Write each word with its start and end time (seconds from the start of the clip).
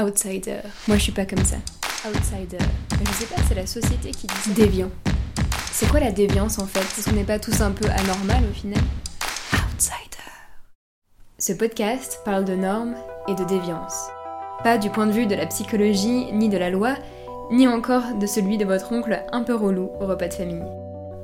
Outsider. 0.00 0.60
Moi, 0.86 0.96
je 0.96 1.02
suis 1.02 1.12
pas 1.12 1.26
comme 1.26 1.44
ça. 1.44 1.56
Outsider. 2.06 2.64
Je 3.04 3.12
sais 3.14 3.26
pas, 3.26 3.42
c'est 3.48 3.56
la 3.56 3.66
société 3.66 4.12
qui 4.12 4.28
dit 4.28 4.34
ça. 4.44 4.50
Déviant. 4.52 4.90
C'est 5.72 5.88
quoi 5.88 5.98
la 5.98 6.12
déviance 6.12 6.60
en 6.60 6.66
fait? 6.66 6.78
Est-ce 6.78 7.10
qu'on 7.10 7.16
n'est 7.16 7.24
pas 7.24 7.40
tous 7.40 7.60
un 7.62 7.72
peu 7.72 7.86
anormal 7.86 8.44
au 8.48 8.54
final? 8.54 8.80
Outsider. 9.54 10.30
Ce 11.38 11.52
podcast 11.52 12.20
parle 12.24 12.44
de 12.44 12.54
normes 12.54 12.94
et 13.26 13.34
de 13.34 13.42
déviance. 13.42 14.06
Pas 14.62 14.78
du 14.78 14.88
point 14.88 15.06
de 15.06 15.12
vue 15.12 15.26
de 15.26 15.34
la 15.34 15.46
psychologie 15.46 16.32
ni 16.32 16.48
de 16.48 16.58
la 16.58 16.70
loi, 16.70 16.94
ni 17.50 17.66
encore 17.66 18.14
de 18.20 18.26
celui 18.26 18.56
de 18.56 18.64
votre 18.64 18.92
oncle 18.92 19.20
un 19.32 19.42
peu 19.42 19.56
relou 19.56 19.90
au 20.00 20.06
repas 20.06 20.28
de 20.28 20.34
famille. 20.34 20.64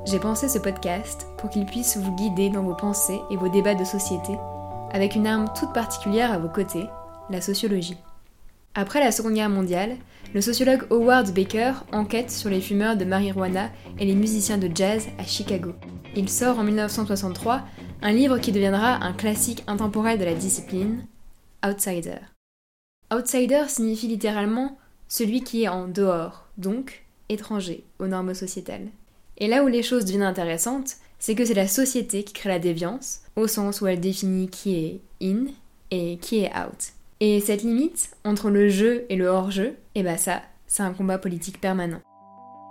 J'ai 0.05 0.19
pensé 0.19 0.49
ce 0.49 0.59
podcast 0.59 1.27
pour 1.37 1.49
qu'il 1.49 1.65
puisse 1.65 1.95
vous 1.95 2.13
guider 2.17 2.49
dans 2.49 2.63
vos 2.63 2.75
pensées 2.75 3.21
et 3.31 3.37
vos 3.37 3.47
débats 3.47 3.75
de 3.75 3.85
société, 3.85 4.33
avec 4.91 5.15
une 5.15 5.27
arme 5.27 5.47
toute 5.57 5.71
particulière 5.71 6.33
à 6.33 6.39
vos 6.39 6.49
côtés, 6.49 6.87
la 7.29 7.39
sociologie. 7.39 7.97
Après 8.77 8.99
la 8.99 9.13
Seconde 9.13 9.35
Guerre 9.35 9.49
mondiale, 9.49 9.95
le 10.33 10.41
sociologue 10.41 10.85
Howard 10.89 11.33
Baker 11.33 11.71
enquête 11.93 12.29
sur 12.29 12.49
les 12.49 12.59
fumeurs 12.59 12.97
de 12.97 13.05
marijuana 13.05 13.71
et 13.99 14.05
les 14.05 14.15
musiciens 14.15 14.57
de 14.57 14.69
jazz 14.75 15.07
à 15.17 15.23
Chicago. 15.23 15.71
Il 16.13 16.27
sort 16.27 16.59
en 16.59 16.63
1963 16.65 17.63
un 18.01 18.11
livre 18.11 18.37
qui 18.37 18.51
deviendra 18.51 18.95
un 18.95 19.13
classique 19.13 19.63
intemporel 19.67 20.19
de 20.19 20.25
la 20.25 20.33
discipline, 20.33 21.05
Outsider. 21.65 22.19
Outsider 23.13 23.63
signifie 23.69 24.09
littéralement 24.09 24.77
celui 25.07 25.41
qui 25.41 25.63
est 25.63 25.69
en 25.69 25.87
dehors, 25.87 26.49
donc 26.57 27.05
étranger 27.29 27.85
aux 27.99 28.07
normes 28.07 28.33
sociétales. 28.33 28.89
Et 29.37 29.47
là 29.47 29.63
où 29.63 29.67
les 29.67 29.83
choses 29.83 30.03
deviennent 30.03 30.23
intéressantes, 30.23 30.97
c'est 31.17 31.35
que 31.35 31.45
c'est 31.45 31.53
la 31.53 31.69
société 31.69 32.25
qui 32.25 32.33
crée 32.33 32.49
la 32.49 32.59
déviance, 32.59 33.21
au 33.37 33.47
sens 33.47 33.79
où 33.79 33.87
elle 33.87 34.01
définit 34.01 34.49
qui 34.49 34.75
est 34.75 35.01
in 35.21 35.45
et 35.91 36.17
qui 36.17 36.39
est 36.39 36.51
out. 36.57 36.94
Et 37.21 37.39
cette 37.39 37.63
limite 37.63 38.09
entre 38.25 38.49
le 38.49 38.67
jeu 38.67 39.05
et 39.09 39.15
le 39.15 39.27
hors-jeu, 39.27 39.67
et 39.67 40.01
eh 40.01 40.03
bah 40.03 40.11
ben 40.11 40.17
ça, 40.17 40.41
c'est 40.67 40.83
un 40.83 40.93
combat 40.93 41.17
politique 41.17 41.61
permanent. 41.61 42.01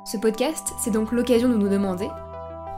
Ce 0.05 0.18
podcast, 0.18 0.74
c'est 0.82 0.91
donc 0.91 1.12
l'occasion 1.12 1.48
de 1.48 1.56
nous 1.56 1.70
demander 1.70 2.08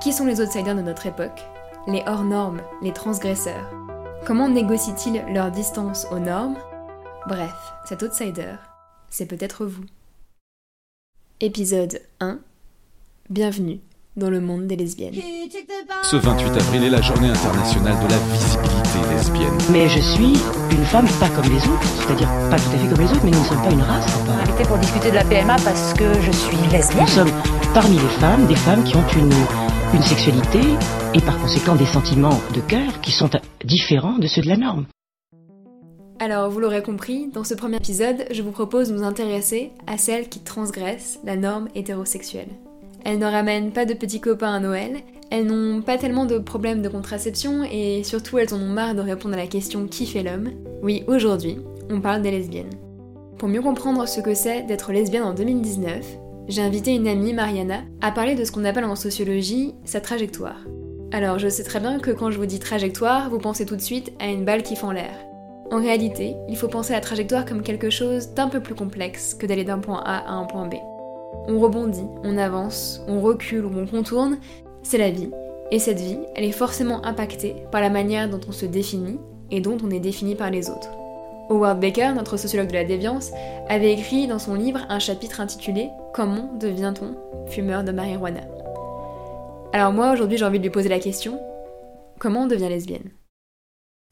qui 0.01 0.13
sont 0.13 0.27
les 0.27 0.41
outsiders 0.41 0.77
de 0.77 0.83
notre 0.83 1.07
époque, 1.07 1.43
les 1.89 2.05
hors-normes, 2.07 2.63
les 2.83 2.93
transgresseurs? 2.93 3.69
Comment 4.25 4.49
négocient-ils 4.49 5.25
leur 5.33 5.51
distance 5.51 6.07
aux 6.13 6.21
normes? 6.21 6.57
Bref, 7.27 7.55
cet 7.85 8.03
outsider, 8.05 8.55
c'est 9.09 9.27
peut-être 9.27 9.67
vous. 9.67 9.85
Épisode 11.41 12.01
1 12.21 12.39
Bienvenue 13.29 13.81
dans 14.17 14.31
le 14.31 14.41
monde 14.41 14.67
des 14.67 14.77
lesbiennes. 14.77 15.15
Ce 16.03 16.17
28 16.17 16.47
avril 16.49 16.85
est 16.85 16.91
la 16.91 17.03
journée 17.03 17.29
internationale 17.29 17.97
de 18.03 18.11
la 18.11 18.19
visibilité 18.33 18.99
lesbienne. 19.11 19.59
Mais 19.71 19.89
je 19.89 20.01
suis 20.01 20.33
une 20.71 20.85
femme 20.87 21.07
pas 21.21 21.29
comme 21.29 21.45
les 21.45 21.59
autres, 21.69 21.87
c'est-à-dire 21.99 22.29
pas 22.51 22.57
tout 22.57 22.71
à 22.75 22.79
fait 22.79 22.89
comme 22.89 23.05
les 23.05 23.13
autres, 23.13 23.25
mais 23.25 23.31
nous 23.31 23.41
ne 23.41 23.45
sommes 23.45 23.63
pas 23.63 23.71
une 23.71 23.83
race. 23.83 24.07
On 24.27 24.43
invité 24.43 24.65
pour 24.65 24.79
discuter 24.79 25.11
de 25.11 25.17
la 25.17 25.25
PMA 25.25 25.57
parce 25.65 25.93
que 25.95 26.13
je 26.23 26.33
suis 26.33 26.57
lesbienne. 26.73 27.03
Nous 27.03 27.09
sommes 27.09 27.33
parmi 27.75 27.97
les 27.97 28.15
femmes, 28.21 28.47
des 28.47 28.57
femmes 28.57 28.85
qui 28.85 28.97
ont 28.97 29.07
une, 29.17 29.33
une 29.95 30.03
sexualité 30.03 30.61
et 31.15 31.21
par 31.21 31.39
conséquent 31.39 31.77
des 31.77 31.87
sentiments 31.87 32.41
de 32.55 32.61
cœur 32.61 33.01
qui 33.03 33.13
sont 33.13 33.31
différents 33.65 34.19
de 34.19 34.27
ceux 34.27 34.43
de 34.43 34.49
la 34.49 34.57
norme. 34.57 34.87
Alors, 36.19 36.49
vous 36.49 36.61
l'aurez 36.61 36.83
compris, 36.83 37.29
dans 37.29 37.45
ce 37.45 37.53
premier 37.53 37.77
épisode, 37.77 38.25
je 38.31 38.41
vous 38.41 38.51
propose 38.51 38.89
de 38.89 38.95
nous 38.97 39.05
intéresser 39.05 39.73
à 39.87 39.99
celles 39.99 40.31
qui 40.31 40.41
transgressent 40.41 41.19
la 41.25 41.37
norme 41.37 41.69
hétérosexuelle. 41.75 42.49
Elles 43.07 43.21
ne 43.21 43.27
ramènent 43.27 43.71
pas 43.71 43.85
de 43.85 43.95
petits 43.95 44.19
copains 44.19 44.55
à 44.55 44.59
Noël, 44.59 44.97
elles 45.31 45.47
n'ont 45.47 45.81
pas 45.81 45.97
tellement 45.97 46.27
de 46.27 46.41
problèmes 46.41 46.83
de 46.83 46.89
contraception 46.89 47.63
et 47.63 48.03
surtout 48.03 48.37
elles 48.37 48.53
en 48.53 48.61
ont 48.61 48.67
marre 48.67 48.97
de 48.97 49.01
répondre 49.01 49.35
à 49.35 49.37
la 49.37 49.47
question 49.47 49.87
qui 49.87 50.07
fait 50.07 50.25
l'homme. 50.25 50.51
Oui, 50.83 51.05
aujourd'hui, 51.07 51.61
on 51.89 52.01
parle 52.01 52.21
des 52.21 52.33
lesbiennes. 52.33 52.75
Pour 53.39 53.49
mieux 53.49 53.63
comprendre 53.63 54.09
ce 54.09 54.21
que 54.21 54.35
c'est 54.35 54.63
d'être 54.63 54.91
lesbienne 54.91 55.23
en 55.23 55.35
2019, 55.35 56.05
j'ai 56.49 56.63
invité 56.63 56.97
une 56.97 57.07
amie, 57.07 57.33
Mariana, 57.33 57.83
à 58.01 58.11
parler 58.11 58.35
de 58.35 58.45
ce 58.45 58.51
qu'on 58.51 58.65
appelle 58.65 58.85
en 58.85 58.97
sociologie 58.97 59.77
sa 59.85 60.01
trajectoire. 60.01 60.67
Alors 61.13 61.39
je 61.39 61.47
sais 61.47 61.63
très 61.63 61.79
bien 61.79 62.01
que 62.01 62.11
quand 62.11 62.33
je 62.33 62.39
vous 62.39 62.47
dis 62.47 62.59
trajectoire, 62.59 63.31
vous 63.31 63.39
pensez 63.39 63.67
tout 63.67 63.77
de 63.77 63.81
suite 63.81 64.15
à 64.19 64.27
une 64.27 64.45
balle 64.45 64.65
qui 64.65 64.75
fend 64.75 64.91
l'air. 64.91 65.17
En 65.71 65.81
réalité, 65.81 66.35
il 66.49 66.57
faut 66.57 66.67
penser 66.67 66.93
à 66.93 66.97
la 66.97 67.03
trajectoire 67.03 67.45
comme 67.45 67.63
quelque 67.63 67.89
chose 67.89 68.35
d'un 68.35 68.49
peu 68.49 68.59
plus 68.59 68.75
complexe 68.75 69.33
que 69.33 69.47
d'aller 69.47 69.63
d'un 69.63 69.79
point 69.79 70.03
A 70.05 70.29
à 70.29 70.33
un 70.33 70.47
point 70.47 70.67
B. 70.67 70.75
On 71.49 71.59
rebondit, 71.61 72.07
on 72.25 72.39
avance, 72.39 73.03
on 73.09 73.21
recule 73.21 73.65
ou 73.65 73.73
on 73.79 73.87
contourne, 73.87 74.39
c'est 74.83 74.99
la 74.99 75.11
vie. 75.11 75.31
Et 75.71 75.79
cette 75.79 76.01
vie, 76.01 76.19
elle 76.35 76.45
est 76.45 76.53
forcément 76.53 77.05
impactée 77.05 77.57
par 77.73 77.81
la 77.81 77.91
manière 77.91 78.29
dont 78.29 78.41
on 78.49 78.53
se 78.53 78.67
définit 78.67 79.19
et 79.51 79.61
dont 79.61 79.79
on 79.83 79.91
est 79.91 80.01
défini 80.01 80.35
par 80.35 80.51
les 80.51 80.71
autres. 80.71 80.91
Howard 81.49 81.81
Baker, 81.81 82.13
notre 82.15 82.37
sociologue 82.37 82.69
de 82.69 82.75
la 82.75 82.85
déviance, 82.85 83.31
avait 83.69 83.93
écrit 83.93 84.27
dans 84.27 84.39
son 84.39 84.55
livre 84.55 84.81
un 84.89 84.99
chapitre 84.99 85.41
intitulé 85.41 85.89
Comment 86.13 86.53
devient-on 86.59 87.17
fumeur 87.49 87.85
de 87.85 87.93
marijuana? 87.93 88.41
Alors 89.73 89.93
moi 89.93 90.13
aujourd'hui 90.13 90.39
j'ai 90.39 90.45
envie 90.45 90.59
de 90.59 90.65
lui 90.65 90.71
poser 90.71 90.89
la 90.89 90.99
question 90.99 91.41
Comment 92.19 92.43
on 92.43 92.47
devient 92.47 92.69
lesbienne? 92.69 93.11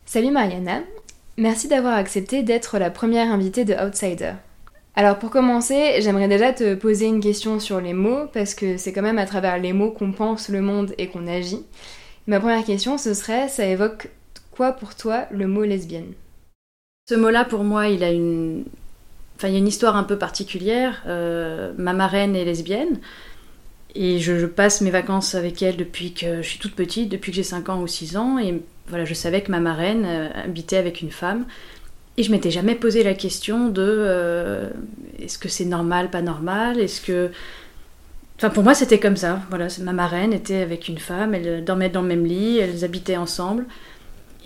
Salut 0.05 0.31
Mariana, 0.31 0.83
merci 1.37 1.67
d'avoir 1.67 1.95
accepté 1.95 2.43
d'être 2.43 2.79
la 2.79 2.91
première 2.91 3.33
invitée 3.33 3.65
de 3.65 3.75
Outsider. 3.75 4.35
Alors 4.97 5.19
pour 5.19 5.31
commencer, 5.31 5.97
j'aimerais 6.01 6.29
déjà 6.29 6.53
te 6.53 6.75
poser 6.75 7.07
une 7.07 7.21
question 7.21 7.59
sur 7.59 7.81
les 7.81 7.95
mots, 7.95 8.27
parce 8.33 8.55
que 8.55 8.77
c'est 8.77 8.93
quand 8.93 9.03
même 9.03 9.19
à 9.19 9.27
travers 9.27 9.59
les 9.59 9.73
mots 9.73 9.91
qu'on 9.91 10.13
pense 10.13 10.49
le 10.49 10.61
monde 10.61 10.95
et 10.99 11.09
qu'on 11.09 11.27
agit. 11.27 11.65
Ma 12.29 12.39
première 12.39 12.65
question, 12.65 12.97
ce 12.97 13.13
serait, 13.13 13.49
ça 13.49 13.67
évoque 13.67 14.09
quoi 14.53 14.73
pour 14.73 14.95
toi 14.95 15.27
le 15.33 15.49
mot 15.49 15.65
lesbienne? 15.65 16.13
Ce 17.09 17.15
mot-là, 17.15 17.45
pour 17.45 17.65
moi, 17.65 17.89
il 17.89 18.05
a 18.05 18.11
une... 18.11 18.65
Enfin, 19.37 19.49
il 19.49 19.55
y 19.55 19.57
a 19.57 19.59
une 19.59 19.67
histoire 19.67 19.97
un 19.97 20.05
peu 20.05 20.17
particulière. 20.17 21.03
Euh, 21.07 21.73
ma 21.77 21.93
marraine 21.93 22.37
est 22.37 22.45
lesbienne, 22.45 23.01
et 23.97 24.19
je, 24.21 24.47
passe 24.47 24.81
mes 24.81 24.91
vacances 24.91 25.35
avec 25.35 25.61
elle 25.63 25.77
depuis 25.77 26.15
que 26.15 26.41
je 26.41 26.49
suis 26.49 26.59
toute 26.59 26.75
petite, 26.75 27.09
depuis 27.09 27.33
que 27.33 27.37
j'ai 27.37 27.43
5 27.43 27.69
ans 27.69 27.81
ou 27.81 27.87
6 27.87 28.17
ans, 28.17 28.39
et 28.39 28.63
voilà, 28.89 29.05
je 29.05 29.15
savais 29.15 29.43
que 29.43 29.51
ma 29.51 29.61
marraine 29.61 30.05
euh, 30.07 30.29
habitait 30.45 30.77
avec 30.77 31.01
une 31.01 31.11
femme. 31.11 31.47
Et 32.17 32.23
je 32.23 32.31
m'étais 32.31 32.51
jamais 32.51 32.75
posé 32.75 33.03
la 33.03 33.15
question 33.15 33.69
de 33.69 33.83
euh, 33.83 34.71
est-ce 35.21 35.39
que 35.39 35.49
c'est 35.49 35.65
normal, 35.65 36.11
pas 36.11 36.23
normal, 36.23 36.79
est-ce 36.79 37.01
que... 37.01 37.31
Enfin 38.37 38.51
pour 38.51 38.65
moi 38.65 38.75
c'était 38.75 38.99
comme 38.99 39.17
ça, 39.17 39.41
voilà, 39.49 39.69
ma 39.81 39.93
marraine 39.93 40.33
était 40.33 40.61
avec 40.61 40.89
une 40.89 40.99
femme, 40.99 41.35
elle 41.35 41.65
dormait 41.65 41.89
dans 41.89 42.03
le 42.03 42.09
même 42.09 42.27
lit, 42.27 42.59
elles 42.59 42.85
habitaient 42.85 43.17
ensemble. 43.17 43.65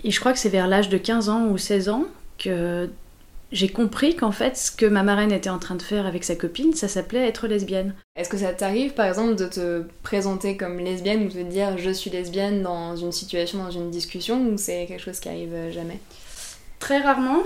Et 0.03 0.11
je 0.11 0.19
crois 0.19 0.31
que 0.31 0.39
c'est 0.39 0.49
vers 0.49 0.67
l'âge 0.67 0.89
de 0.89 0.97
15 0.97 1.29
ans 1.29 1.47
ou 1.47 1.57
16 1.57 1.89
ans 1.89 2.05
que 2.37 2.89
j'ai 3.51 3.67
compris 3.67 4.15
qu'en 4.15 4.31
fait 4.31 4.55
ce 4.57 4.71
que 4.71 4.85
ma 4.85 5.01
marraine 5.01 5.31
était 5.31 5.49
en 5.49 5.57
train 5.57 5.75
de 5.75 5.81
faire 5.81 6.05
avec 6.05 6.23
sa 6.23 6.35
copine, 6.35 6.73
ça 6.73 6.87
s'appelait 6.87 7.27
être 7.27 7.47
lesbienne. 7.47 7.93
Est-ce 8.15 8.29
que 8.29 8.37
ça 8.37 8.53
t'arrive 8.53 8.93
par 8.93 9.07
exemple 9.07 9.35
de 9.35 9.47
te 9.47 9.83
présenter 10.03 10.55
comme 10.55 10.79
lesbienne 10.79 11.25
ou 11.25 11.29
de 11.29 11.43
dire 11.43 11.77
je 11.77 11.89
suis 11.89 12.11
lesbienne 12.11 12.61
dans 12.61 12.95
une 12.95 13.11
situation, 13.11 13.63
dans 13.63 13.71
une 13.71 13.89
discussion, 13.89 14.39
ou 14.47 14.57
c'est 14.57 14.85
quelque 14.85 15.01
chose 15.01 15.19
qui 15.19 15.29
arrive 15.29 15.71
jamais? 15.71 15.99
Très 16.79 16.99
rarement. 17.01 17.43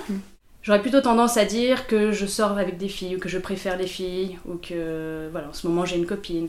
J'aurais 0.62 0.82
plutôt 0.82 1.02
tendance 1.02 1.36
à 1.38 1.46
dire 1.46 1.88
que 1.88 2.12
je 2.12 2.26
sors 2.26 2.58
avec 2.58 2.78
des 2.78 2.88
filles 2.88 3.18
ou 3.18 3.20
que 3.20 3.28
je 3.28 3.38
préfère 3.38 3.78
les 3.78 3.88
filles 3.88 4.40
ou 4.48 4.56
que 4.56 5.28
voilà, 5.32 5.50
en 5.50 5.54
ce 5.54 5.68
moment 5.68 5.86
j'ai 5.86 5.98
une 5.98 6.06
copine. 6.06 6.48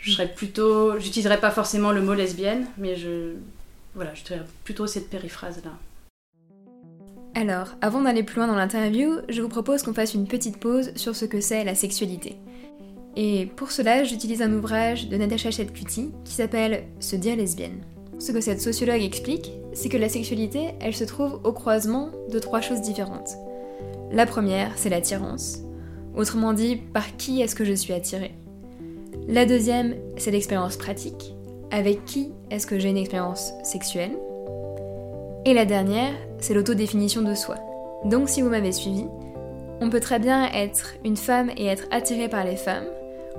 Je 0.00 0.12
serais 0.12 0.28
plutôt 0.28 0.98
j'utiliserais 0.98 1.38
pas 1.38 1.50
forcément 1.50 1.92
le 1.92 2.00
mot 2.00 2.14
lesbienne, 2.14 2.66
mais 2.76 2.96
je 2.96 3.34
voilà, 3.94 4.12
je 4.14 4.24
dirais 4.24 4.42
plutôt 4.64 4.86
cette 4.86 5.08
périphrase 5.08 5.62
là. 5.64 5.70
Alors, 7.34 7.68
avant 7.82 8.00
d'aller 8.00 8.22
plus 8.22 8.36
loin 8.36 8.46
dans 8.46 8.54
l'interview, 8.54 9.18
je 9.28 9.42
vous 9.42 9.48
propose 9.48 9.82
qu'on 9.82 9.92
fasse 9.92 10.14
une 10.14 10.26
petite 10.26 10.58
pause 10.58 10.92
sur 10.96 11.14
ce 11.14 11.26
que 11.26 11.40
c'est 11.40 11.64
la 11.64 11.74
sexualité. 11.74 12.36
Et 13.14 13.46
pour 13.56 13.70
cela, 13.70 14.04
j'utilise 14.04 14.42
un 14.42 14.52
ouvrage 14.52 15.08
de 15.08 15.16
Natasha 15.16 15.50
Chetcuti 15.50 16.12
qui 16.24 16.32
s'appelle 16.32 16.84
Se 16.98 17.14
dire 17.14 17.36
lesbienne. 17.36 17.82
Ce 18.18 18.32
que 18.32 18.40
cette 18.40 18.62
sociologue 18.62 19.02
explique, 19.02 19.52
c'est 19.76 19.90
que 19.90 19.98
la 19.98 20.08
sexualité, 20.08 20.70
elle 20.80 20.94
se 20.94 21.04
trouve 21.04 21.38
au 21.44 21.52
croisement 21.52 22.08
de 22.30 22.38
trois 22.38 22.62
choses 22.62 22.80
différentes. 22.80 23.36
La 24.10 24.24
première, 24.24 24.72
c'est 24.76 24.88
l'attirance. 24.88 25.58
Autrement 26.16 26.54
dit, 26.54 26.76
par 26.76 27.18
qui 27.18 27.42
est-ce 27.42 27.54
que 27.54 27.64
je 27.66 27.74
suis 27.74 27.92
attirée? 27.92 28.32
La 29.28 29.44
deuxième, 29.44 29.94
c'est 30.16 30.30
l'expérience 30.30 30.78
pratique. 30.78 31.34
Avec 31.70 32.06
qui 32.06 32.32
est-ce 32.50 32.66
que 32.66 32.78
j'ai 32.78 32.88
une 32.88 32.96
expérience 32.96 33.52
sexuelle? 33.64 34.16
Et 35.44 35.52
la 35.52 35.66
dernière, 35.66 36.14
c'est 36.38 36.54
l'autodéfinition 36.54 37.20
de 37.20 37.34
soi. 37.34 37.56
Donc 38.06 38.30
si 38.30 38.40
vous 38.40 38.48
m'avez 38.48 38.72
suivi, 38.72 39.04
on 39.82 39.90
peut 39.90 40.00
très 40.00 40.18
bien 40.18 40.50
être 40.54 40.94
une 41.04 41.18
femme 41.18 41.50
et 41.54 41.66
être 41.66 41.84
attiré 41.90 42.30
par 42.30 42.46
les 42.46 42.56
femmes, 42.56 42.86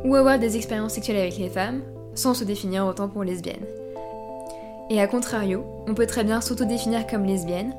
ou 0.06 0.14
avoir 0.14 0.38
des 0.38 0.56
expériences 0.56 0.94
sexuelles 0.94 1.18
avec 1.18 1.40
les 1.40 1.50
femmes, 1.50 1.82
sans 2.14 2.36
se 2.36 2.44
définir 2.44 2.86
autant 2.86 3.10
pour 3.10 3.24
lesbienne. 3.24 3.66
Et 4.90 5.02
à 5.02 5.08
contrario, 5.08 5.66
on 5.88 5.94
peut 5.94 6.08
très 6.08 6.24
bien 6.24 6.40
s'autodéfinir 6.40 7.08
comme 7.08 7.26
lesbienne 7.26 7.74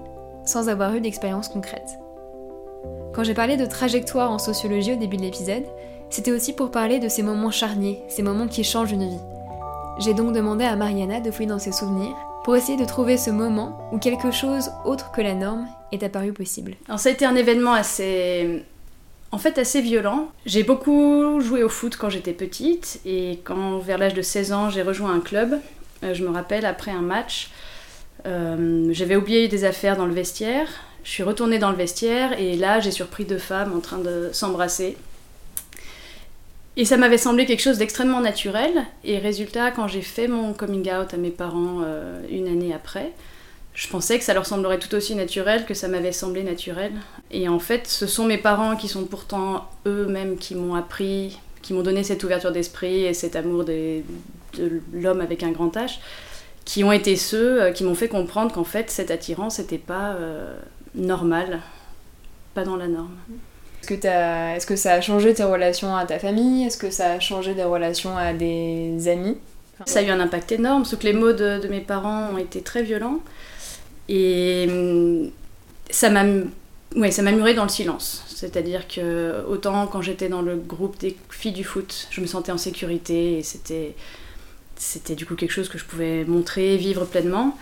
sans 0.44 0.69
avoir 0.69 0.94
eu 0.94 1.00
d'expérience 1.00 1.49
concrète. 1.49 1.99
Quand 3.14 3.25
j'ai 3.25 3.34
parlé 3.34 3.56
de 3.56 3.66
trajectoire 3.66 4.31
en 4.31 4.38
sociologie 4.38 4.93
au 4.93 4.96
début 4.96 5.16
de 5.16 5.22
l'épisode, 5.22 5.64
c'était 6.10 6.32
aussi 6.32 6.52
pour 6.52 6.70
parler 6.70 6.99
de 6.99 7.08
ces 7.08 7.22
moments 7.22 7.50
charniers, 7.50 8.00
ces 8.08 8.22
moments 8.22 8.46
qui 8.46 8.64
changent 8.64 8.93
une 8.93 9.08
vie. 9.08 9.20
J'ai 9.99 10.14
donc 10.14 10.32
demandé 10.32 10.64
à 10.64 10.76
Mariana 10.76 11.20
de 11.20 11.31
fouiller 11.31 11.49
dans 11.49 11.58
ses 11.58 11.72
souvenirs 11.72 12.14
pour 12.44 12.56
essayer 12.56 12.78
de 12.78 12.84
trouver 12.84 13.16
ce 13.16 13.31
moment 13.31 13.78
où 13.93 13.99
quelque 13.99 14.31
chose 14.31 14.70
autre 14.84 15.10
que 15.10 15.20
la 15.20 15.34
norme 15.34 15.66
est 15.93 16.02
apparu 16.02 16.32
possible. 16.32 16.76
Alors 16.87 17.00
ça 17.00 17.08
a 17.08 17.12
été 17.12 17.25
un 17.25 17.34
événement 17.34 17.72
assez 17.72 18.64
en 19.32 19.38
fait 19.38 19.58
assez 19.58 19.81
violent. 19.81 20.28
J'ai 20.46 20.62
beaucoup 20.62 21.40
joué 21.40 21.62
au 21.62 21.69
foot 21.69 21.96
quand 21.96 22.10
j'étais 22.10 22.32
petite 22.32 23.00
et 23.05 23.40
quand 23.44 23.78
vers 23.78 23.99
l'âge 23.99 24.14
de 24.14 24.22
16 24.22 24.52
ans 24.52 24.70
j'ai 24.70 24.82
rejoint 24.82 25.12
un 25.12 25.20
club, 25.20 25.58
je 26.03 26.25
me 26.25 26.31
rappelle 26.31 26.65
après 26.65 26.91
un 26.91 27.03
match, 27.03 27.50
euh, 28.27 28.89
j'avais 28.93 29.17
oublié 29.17 29.49
des 29.49 29.65
affaires 29.65 29.97
dans 29.97 30.06
le 30.06 30.12
vestiaire, 30.12 30.69
je 31.05 31.11
suis 31.11 31.23
retournée 31.23 31.59
dans 31.59 31.71
le 31.71 31.77
vestiaire 31.77 32.39
et 32.39 32.56
là 32.56 32.81
j'ai 32.81 32.91
surpris 32.91 33.25
deux 33.25 33.39
femmes 33.39 33.73
en 33.77 33.81
train 33.81 33.99
de 33.99 34.31
s'embrasser. 34.33 34.97
Et 36.77 36.85
ça 36.85 36.97
m'avait 36.97 37.19
semblé 37.19 37.45
quelque 37.45 37.62
chose 37.62 37.79
d'extrêmement 37.79 38.21
naturel 38.21 38.85
et 39.03 39.19
résultat 39.19 39.73
quand 39.73 39.89
j'ai 39.89 40.03
fait 40.03 40.29
mon 40.29 40.53
coming 40.53 40.89
out 40.93 41.12
à 41.12 41.17
mes 41.17 41.31
parents 41.31 41.81
euh, 41.85 42.21
une 42.31 42.47
année 42.47 42.73
après, 42.73 43.12
je 43.75 43.89
pensais 43.89 44.19
que 44.19 44.25
ça 44.25 44.35
leur 44.35 44.47
semblerait 44.47 44.79
tout 44.79 44.94
aussi 44.94 45.15
naturel 45.15 45.65
que 45.65 45.75
ça 45.75 45.87
m'avait 45.87 46.12
semblé 46.12 46.43
naturel. 46.43 46.93
Et 47.31 47.49
en 47.49 47.61
fait, 47.61 47.87
ce 47.87 48.09
sont 48.09 48.25
mes 48.25 48.39
parents 48.39 48.75
qui 48.75 48.89
sont 48.89 49.05
pourtant 49.05 49.69
eux-mêmes 49.87 50.37
qui 50.37 50.56
m'ont 50.56 50.75
appris, 50.75 51.39
qui 51.62 51.75
m'ont 51.75 51.83
donné 51.83 52.03
cette 52.03 52.25
ouverture 52.25 52.51
d'esprit 52.51 53.05
et 53.05 53.15
cet 53.15 53.37
amour 53.37 53.65
de 54.55 54.81
l'homme 54.93 55.21
avec 55.21 55.43
un 55.43 55.50
grand 55.50 55.75
H, 55.77 55.99
qui 56.65 56.85
ont 56.85 56.93
été 56.93 57.17
ceux 57.17 57.62
euh, 57.62 57.73
qui 57.73 57.85
m'ont 57.85 57.95
fait 57.95 58.09
comprendre 58.09 58.53
qu'en 58.53 58.65
fait, 58.65 58.91
cette 58.91 59.11
attirance 59.11 59.59
n'était 59.59 59.79
pas 59.79 60.12
euh, 60.12 60.55
normale, 60.95 61.61
pas 62.55 62.65
dans 62.65 62.77
la 62.77 62.89
norme. 62.89 63.17
Est-ce 63.81 63.89
que, 63.89 64.06
Est 64.56 64.67
que 64.67 64.77
ça 64.77 64.93
a 64.93 65.00
changé 65.00 65.33
tes 65.35 65.45
relations 65.45 65.97
à 65.97 66.05
ta 66.05 66.19
famille? 66.19 66.67
Est-ce 66.67 66.77
que 66.77 66.91
ça 66.91 67.12
a 67.12 67.21
changé 67.21 67.55
des 67.55 67.65
relations 67.65 68.17
à 68.17 68.33
des 68.33 69.09
amis? 69.09 69.37
Ça 69.87 70.00
a 70.00 70.03
eu 70.03 70.11
un 70.11 70.21
impact 70.21 70.53
énorme, 70.53 70.83
parce 70.83 70.97
que 70.97 71.05
les 71.05 71.12
mots 71.12 71.33
de, 71.33 71.61
de 71.61 71.69
mes 71.69 71.81
parents 71.81 72.31
ont 72.35 72.39
été 72.39 72.62
très 72.62 72.83
violents. 72.83 73.21
Et 74.09 74.67
hum, 74.69 75.31
ça 75.91 76.11
m'a 76.11 76.25
ouais, 76.97 77.11
ça 77.11 77.23
m'a 77.23 77.33
muré 77.33 77.55
dans 77.55 77.65
le 77.65 77.69
silence. 77.69 78.25
C'est-à-dire 78.29 78.89
que 78.89 79.44
autant 79.49 79.87
quand 79.87 80.03
j'étais 80.03 80.29
dans 80.29 80.43
le 80.43 80.56
groupe 80.56 80.99
des 80.99 81.17
filles 81.31 81.53
du 81.53 81.65
foot, 81.65 82.09
je 82.11 82.21
me 82.21 82.27
sentais 82.27 82.53
en 82.53 82.59
sécurité 82.59 83.39
et 83.39 83.43
c'était 83.43 83.94
c'était 84.79 85.15
du 85.15 85.27
coup 85.27 85.35
quelque 85.35 85.51
chose 85.51 85.69
que 85.69 85.79
je 85.79 85.85
pouvais 85.85 86.25
montrer, 86.25 86.77
vivre 86.77 87.05
pleinement. 87.05 87.57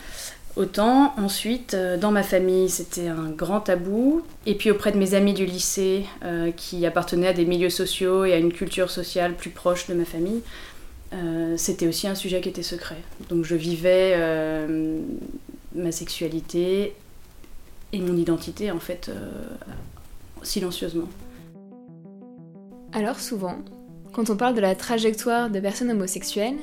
Autant 0.57 1.13
ensuite, 1.17 1.75
euh, 1.75 1.97
dans 1.97 2.09
ma 2.09 2.23
famille, 2.23 2.67
c'était 2.67 3.09
un 3.09 3.29
grand 3.29 3.59
tabou. 3.59 4.23
Et 4.47 4.55
puis 4.55 4.71
auprès 4.71 4.91
de 4.91 4.97
mes 4.97 5.13
amis 5.13 5.33
du 5.33 5.45
lycée, 5.45 6.05
euh, 6.23 6.51
qui 6.51 6.83
appartenaient 6.85 7.27
à 7.27 7.33
des 7.33 7.45
milieux 7.45 7.69
sociaux 7.69 8.25
et 8.25 8.33
à 8.33 8.37
une 8.37 8.51
culture 8.51 8.89
sociale 8.89 9.35
plus 9.35 9.51
proche 9.51 9.87
de 9.87 9.93
ma 9.93 10.03
famille, 10.03 10.41
euh, 11.13 11.53
c'était 11.57 11.87
aussi 11.87 12.07
un 12.07 12.15
sujet 12.15 12.41
qui 12.41 12.49
était 12.49 12.63
secret. 12.63 12.97
Donc 13.29 13.45
je 13.45 13.55
vivais 13.55 14.17
ma 15.75 15.91
sexualité 15.91 16.95
et 17.93 17.99
mon 17.99 18.17
identité 18.17 18.71
en 18.71 18.79
fait 18.79 19.11
silencieusement. 20.41 21.07
Alors 22.93 23.19
souvent, 23.19 23.59
quand 24.11 24.31
on 24.31 24.35
parle 24.35 24.55
de 24.55 24.61
la 24.61 24.73
trajectoire 24.73 25.51
de 25.51 25.59
personnes 25.59 25.91
homosexuelles, 25.91 26.57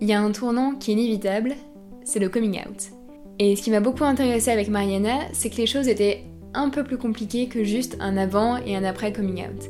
il 0.00 0.08
y 0.08 0.12
a 0.12 0.20
un 0.20 0.32
tournant 0.32 0.74
qui 0.74 0.90
est 0.90 0.94
inévitable, 0.94 1.54
c'est 2.04 2.18
le 2.18 2.28
coming 2.28 2.60
out. 2.60 2.90
Et 3.38 3.56
ce 3.56 3.62
qui 3.62 3.70
m'a 3.70 3.80
beaucoup 3.80 4.04
intéressé 4.04 4.50
avec 4.50 4.68
Mariana, 4.68 5.18
c'est 5.32 5.50
que 5.50 5.56
les 5.56 5.66
choses 5.66 5.88
étaient 5.88 6.24
un 6.54 6.70
peu 6.70 6.84
plus 6.84 6.98
compliquées 6.98 7.48
que 7.48 7.64
juste 7.64 7.96
un 8.00 8.16
avant 8.16 8.58
et 8.58 8.76
un 8.76 8.84
après 8.84 9.12
coming 9.12 9.42
out. 9.42 9.64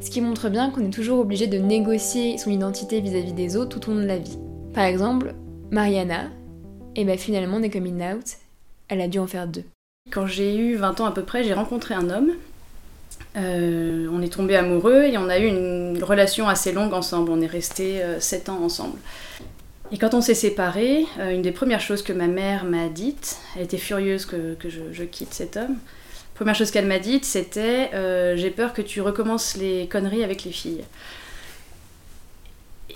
Ce 0.00 0.10
qui 0.10 0.20
montre 0.20 0.48
bien 0.48 0.70
qu'on 0.70 0.86
est 0.86 0.92
toujours 0.92 1.20
obligé 1.20 1.46
de 1.46 1.58
négocier 1.58 2.38
son 2.38 2.50
identité 2.50 3.00
vis-à-vis 3.00 3.32
-vis 3.32 3.34
des 3.34 3.56
autres 3.56 3.78
tout 3.78 3.90
au 3.90 3.94
long 3.94 4.00
de 4.00 4.06
la 4.06 4.18
vie. 4.18 4.38
Par 4.74 4.84
exemple, 4.84 5.34
Mariana, 5.70 6.30
et 6.96 7.04
bien 7.04 7.16
finalement, 7.16 7.60
des 7.60 7.70
coming 7.70 8.02
out, 8.02 8.36
elle 8.88 9.00
a 9.00 9.08
dû 9.08 9.18
en 9.18 9.26
faire 9.26 9.46
deux. 9.46 9.64
Quand 10.10 10.26
j'ai 10.26 10.56
eu 10.56 10.76
20 10.76 11.00
ans 11.00 11.06
à 11.06 11.12
peu 11.12 11.22
près, 11.22 11.44
j'ai 11.44 11.54
rencontré 11.54 11.94
un 11.94 12.10
homme. 12.10 12.32
Euh, 13.36 14.08
on 14.12 14.22
est 14.22 14.32
tombé 14.32 14.56
amoureux 14.56 15.02
et 15.02 15.18
on 15.18 15.28
a 15.28 15.38
eu 15.38 15.46
une 15.46 16.02
relation 16.02 16.48
assez 16.48 16.72
longue 16.72 16.94
ensemble. 16.94 17.30
On 17.30 17.40
est 17.40 17.46
resté 17.46 18.00
7 18.18 18.48
euh, 18.48 18.52
ans 18.52 18.62
ensemble. 18.62 18.98
Et 19.92 19.98
quand 19.98 20.14
on 20.14 20.20
s'est 20.20 20.34
séparés, 20.34 21.06
euh, 21.18 21.30
une 21.30 21.42
des 21.42 21.52
premières 21.52 21.80
choses 21.80 22.02
que 22.02 22.12
ma 22.12 22.26
mère 22.26 22.64
m'a 22.64 22.88
dites, 22.88 23.38
elle 23.56 23.62
était 23.62 23.78
furieuse 23.78 24.26
que, 24.26 24.56
je, 24.64 24.80
je, 24.92 25.04
quitte 25.04 25.32
cet 25.32 25.56
homme. 25.56 25.76
Première 26.34 26.54
chose 26.54 26.70
qu'elle 26.70 26.86
m'a 26.86 26.98
dite, 26.98 27.24
c'était 27.24 27.90
J'ai 28.36 28.50
peur 28.50 28.74
que 28.74 28.82
tu 28.82 29.00
recommences 29.00 29.56
les 29.56 29.88
conneries 29.88 30.22
avec 30.22 30.44
les 30.44 30.52
filles. 30.52 30.82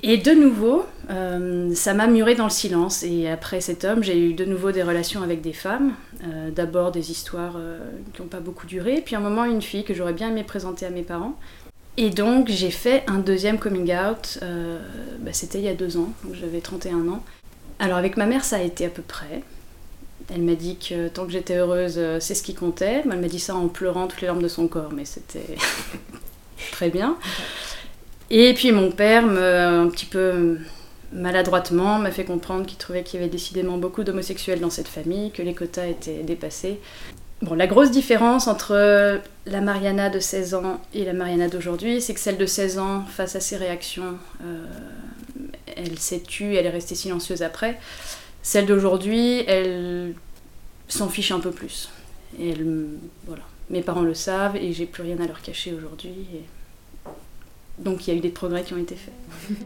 Et 0.02 0.16
de 0.16 0.30
nouveau, 0.30 0.86
euh, 1.10 1.74
ça 1.74 1.92
m'a 1.92 2.06
muré 2.06 2.34
dans 2.34 2.44
le 2.44 2.50
silence. 2.50 3.02
Et 3.02 3.28
après 3.28 3.60
cet 3.60 3.84
homme, 3.84 4.02
j'ai 4.02 4.18
eu 4.18 4.32
de 4.32 4.44
nouveau 4.44 4.72
des 4.72 4.82
relations 4.82 5.22
avec 5.22 5.42
des 5.42 5.52
femmes. 5.52 5.92
Euh, 6.24 6.50
d'abord 6.50 6.90
des 6.90 7.10
histoires 7.10 7.54
euh, 7.56 7.78
qui 8.14 8.22
n'ont 8.22 8.28
pas 8.28 8.40
beaucoup 8.40 8.66
duré. 8.66 9.02
Puis 9.04 9.14
un 9.14 9.20
moment, 9.20 9.44
une 9.44 9.60
fille 9.60 9.84
que 9.84 9.92
j'aurais 9.92 10.14
bien 10.14 10.30
aimé 10.30 10.42
présenter 10.42 10.86
à 10.86 10.90
mes 10.90 11.02
parents. 11.02 11.34
Et 11.96 12.10
donc, 12.10 12.48
j'ai 12.48 12.70
fait 12.70 13.04
un 13.06 13.18
deuxième 13.18 13.58
coming 13.58 13.92
out. 13.94 14.38
Bah, 15.20 15.32
c'était 15.32 15.58
il 15.58 15.64
y 15.64 15.68
a 15.68 15.74
deux 15.74 15.96
ans, 15.96 16.12
j'avais 16.32 16.60
31 16.60 17.08
ans. 17.08 17.22
Alors, 17.78 17.98
avec 17.98 18.16
ma 18.16 18.26
mère, 18.26 18.44
ça 18.44 18.56
a 18.56 18.62
été 18.62 18.86
à 18.86 18.90
peu 18.90 19.02
près. 19.02 19.42
Elle 20.32 20.42
m'a 20.42 20.54
dit 20.54 20.76
que 20.76 21.08
tant 21.08 21.26
que 21.26 21.32
j'étais 21.32 21.56
heureuse, 21.56 22.00
c'est 22.20 22.34
ce 22.34 22.42
qui 22.42 22.54
comptait. 22.54 23.02
Elle 23.04 23.20
m'a 23.20 23.28
dit 23.28 23.40
ça 23.40 23.54
en 23.54 23.68
pleurant 23.68 24.06
toutes 24.06 24.20
les 24.20 24.28
larmes 24.28 24.42
de 24.42 24.48
son 24.48 24.68
corps, 24.68 24.92
mais 24.92 25.04
c'était 25.04 25.56
très 26.72 26.90
bien. 26.90 27.16
Et 28.30 28.54
puis 28.54 28.70
mon 28.70 28.92
père, 28.92 29.24
un 29.24 29.88
petit 29.88 30.06
peu 30.06 30.58
maladroitement, 31.12 31.98
m'a 31.98 32.12
fait 32.12 32.24
comprendre 32.24 32.64
qu'il 32.66 32.78
trouvait 32.78 33.02
qu'il 33.02 33.18
y 33.18 33.22
avait 33.22 33.30
décidément 33.30 33.76
beaucoup 33.76 34.04
d'homosexuels 34.04 34.60
dans 34.60 34.70
cette 34.70 34.88
famille, 34.88 35.32
que 35.32 35.42
les 35.42 35.54
quotas 35.54 35.86
étaient 35.86 36.22
dépassés. 36.22 36.78
Bon, 37.42 37.54
la 37.54 37.66
grosse 37.66 37.90
différence 37.90 38.48
entre 38.48 39.20
la 39.46 39.60
Mariana 39.60 40.10
de 40.10 40.20
16 40.20 40.54
ans 40.54 40.80
et 40.92 41.04
la 41.04 41.14
Mariana 41.14 41.48
d'aujourd'hui, 41.48 42.02
c'est 42.02 42.12
que 42.12 42.20
celle 42.20 42.36
de 42.36 42.46
16 42.46 42.78
ans, 42.78 43.04
face 43.04 43.34
à 43.34 43.40
ses 43.40 43.56
réactions, 43.56 44.18
euh, 44.44 44.66
elle 45.76 45.98
s'est 45.98 46.20
tue, 46.20 46.56
elle 46.56 46.66
est 46.66 46.70
restée 46.70 46.94
silencieuse 46.94 47.42
après. 47.42 47.78
Celle 48.42 48.66
d'aujourd'hui, 48.66 49.44
elle 49.46 50.14
s'en 50.88 51.08
fiche 51.08 51.32
un 51.32 51.40
peu 51.40 51.50
plus. 51.50 51.90
Et. 52.38 52.54
Mes 53.70 53.82
parents 53.82 54.02
le 54.02 54.14
savent 54.14 54.56
et 54.56 54.72
j'ai 54.72 54.84
plus 54.84 55.04
rien 55.04 55.16
à 55.20 55.26
leur 55.28 55.42
cacher 55.42 55.72
aujourd'hui. 55.72 56.26
Donc 57.78 58.06
il 58.06 58.10
y 58.10 58.14
a 58.14 58.18
eu 58.18 58.20
des 58.20 58.30
progrès 58.30 58.64
qui 58.64 58.74
ont 58.74 58.78
été 58.78 58.96
faits. 58.96 59.14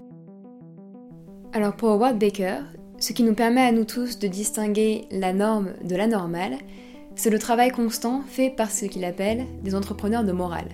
Alors 1.54 1.74
pour 1.74 1.88
Howard 1.88 2.18
Baker, 2.18 2.58
ce 3.00 3.14
qui 3.14 3.22
nous 3.22 3.34
permet 3.34 3.62
à 3.62 3.72
nous 3.72 3.84
tous 3.84 4.18
de 4.18 4.28
distinguer 4.28 5.06
la 5.10 5.32
norme 5.32 5.70
de 5.82 5.96
la 5.96 6.06
normale, 6.06 6.58
c'est 7.16 7.30
le 7.30 7.38
travail 7.38 7.70
constant 7.70 8.22
fait 8.26 8.50
par 8.50 8.70
ce 8.70 8.86
qu'il 8.86 9.04
appelle 9.04 9.46
des 9.62 9.74
entrepreneurs 9.74 10.24
de 10.24 10.32
morale. 10.32 10.68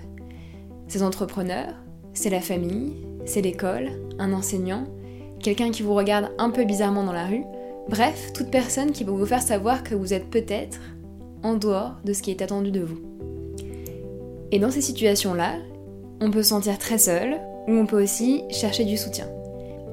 Ces 0.89 1.03
entrepreneurs, 1.03 1.75
c'est 2.15 2.31
la 2.31 2.41
famille, 2.41 2.95
c'est 3.27 3.43
l'école, 3.43 3.91
un 4.19 4.33
enseignant, 4.33 4.85
quelqu'un 5.41 5.71
qui 5.71 5.83
vous 5.83 5.95
regarde 5.95 6.31
un 6.39 6.51
peu 6.51 6.65
bizarrement 6.65 7.05
dans 7.05 7.13
la 7.13 7.27
rue, 7.27 7.45
bref, 7.89 8.33
toute 8.33 8.51
personne 8.51 8.93
qui 8.93 9.05
peut 9.05 9.11
vous 9.11 9.27
faire 9.27 9.43
savoir 9.43 9.85
que 9.85 9.95
vous 9.95 10.15
êtes 10.15 10.31
peut-être 10.31 10.81
en 11.43 11.55
dehors 11.55 11.97
de 12.05 12.13
ce 12.13 12.23
qui 12.23 12.31
est 12.31 12.43
attendu 12.43 12.71
de 12.71 12.81
vous. 12.81 13.01
Et 14.53 14.59
dans 14.59 14.71
ces 14.71 14.81
situations-là, 14.81 15.55
on 16.21 16.31
peut 16.31 16.43
se 16.43 16.51
sentir 16.51 16.79
très 16.79 16.99
seul, 16.99 17.39
ou 17.69 17.73
on 17.73 17.87
peut 17.87 18.03
aussi 18.03 18.43
chercher 18.51 18.85
du 18.85 18.97
soutien. 18.97 19.27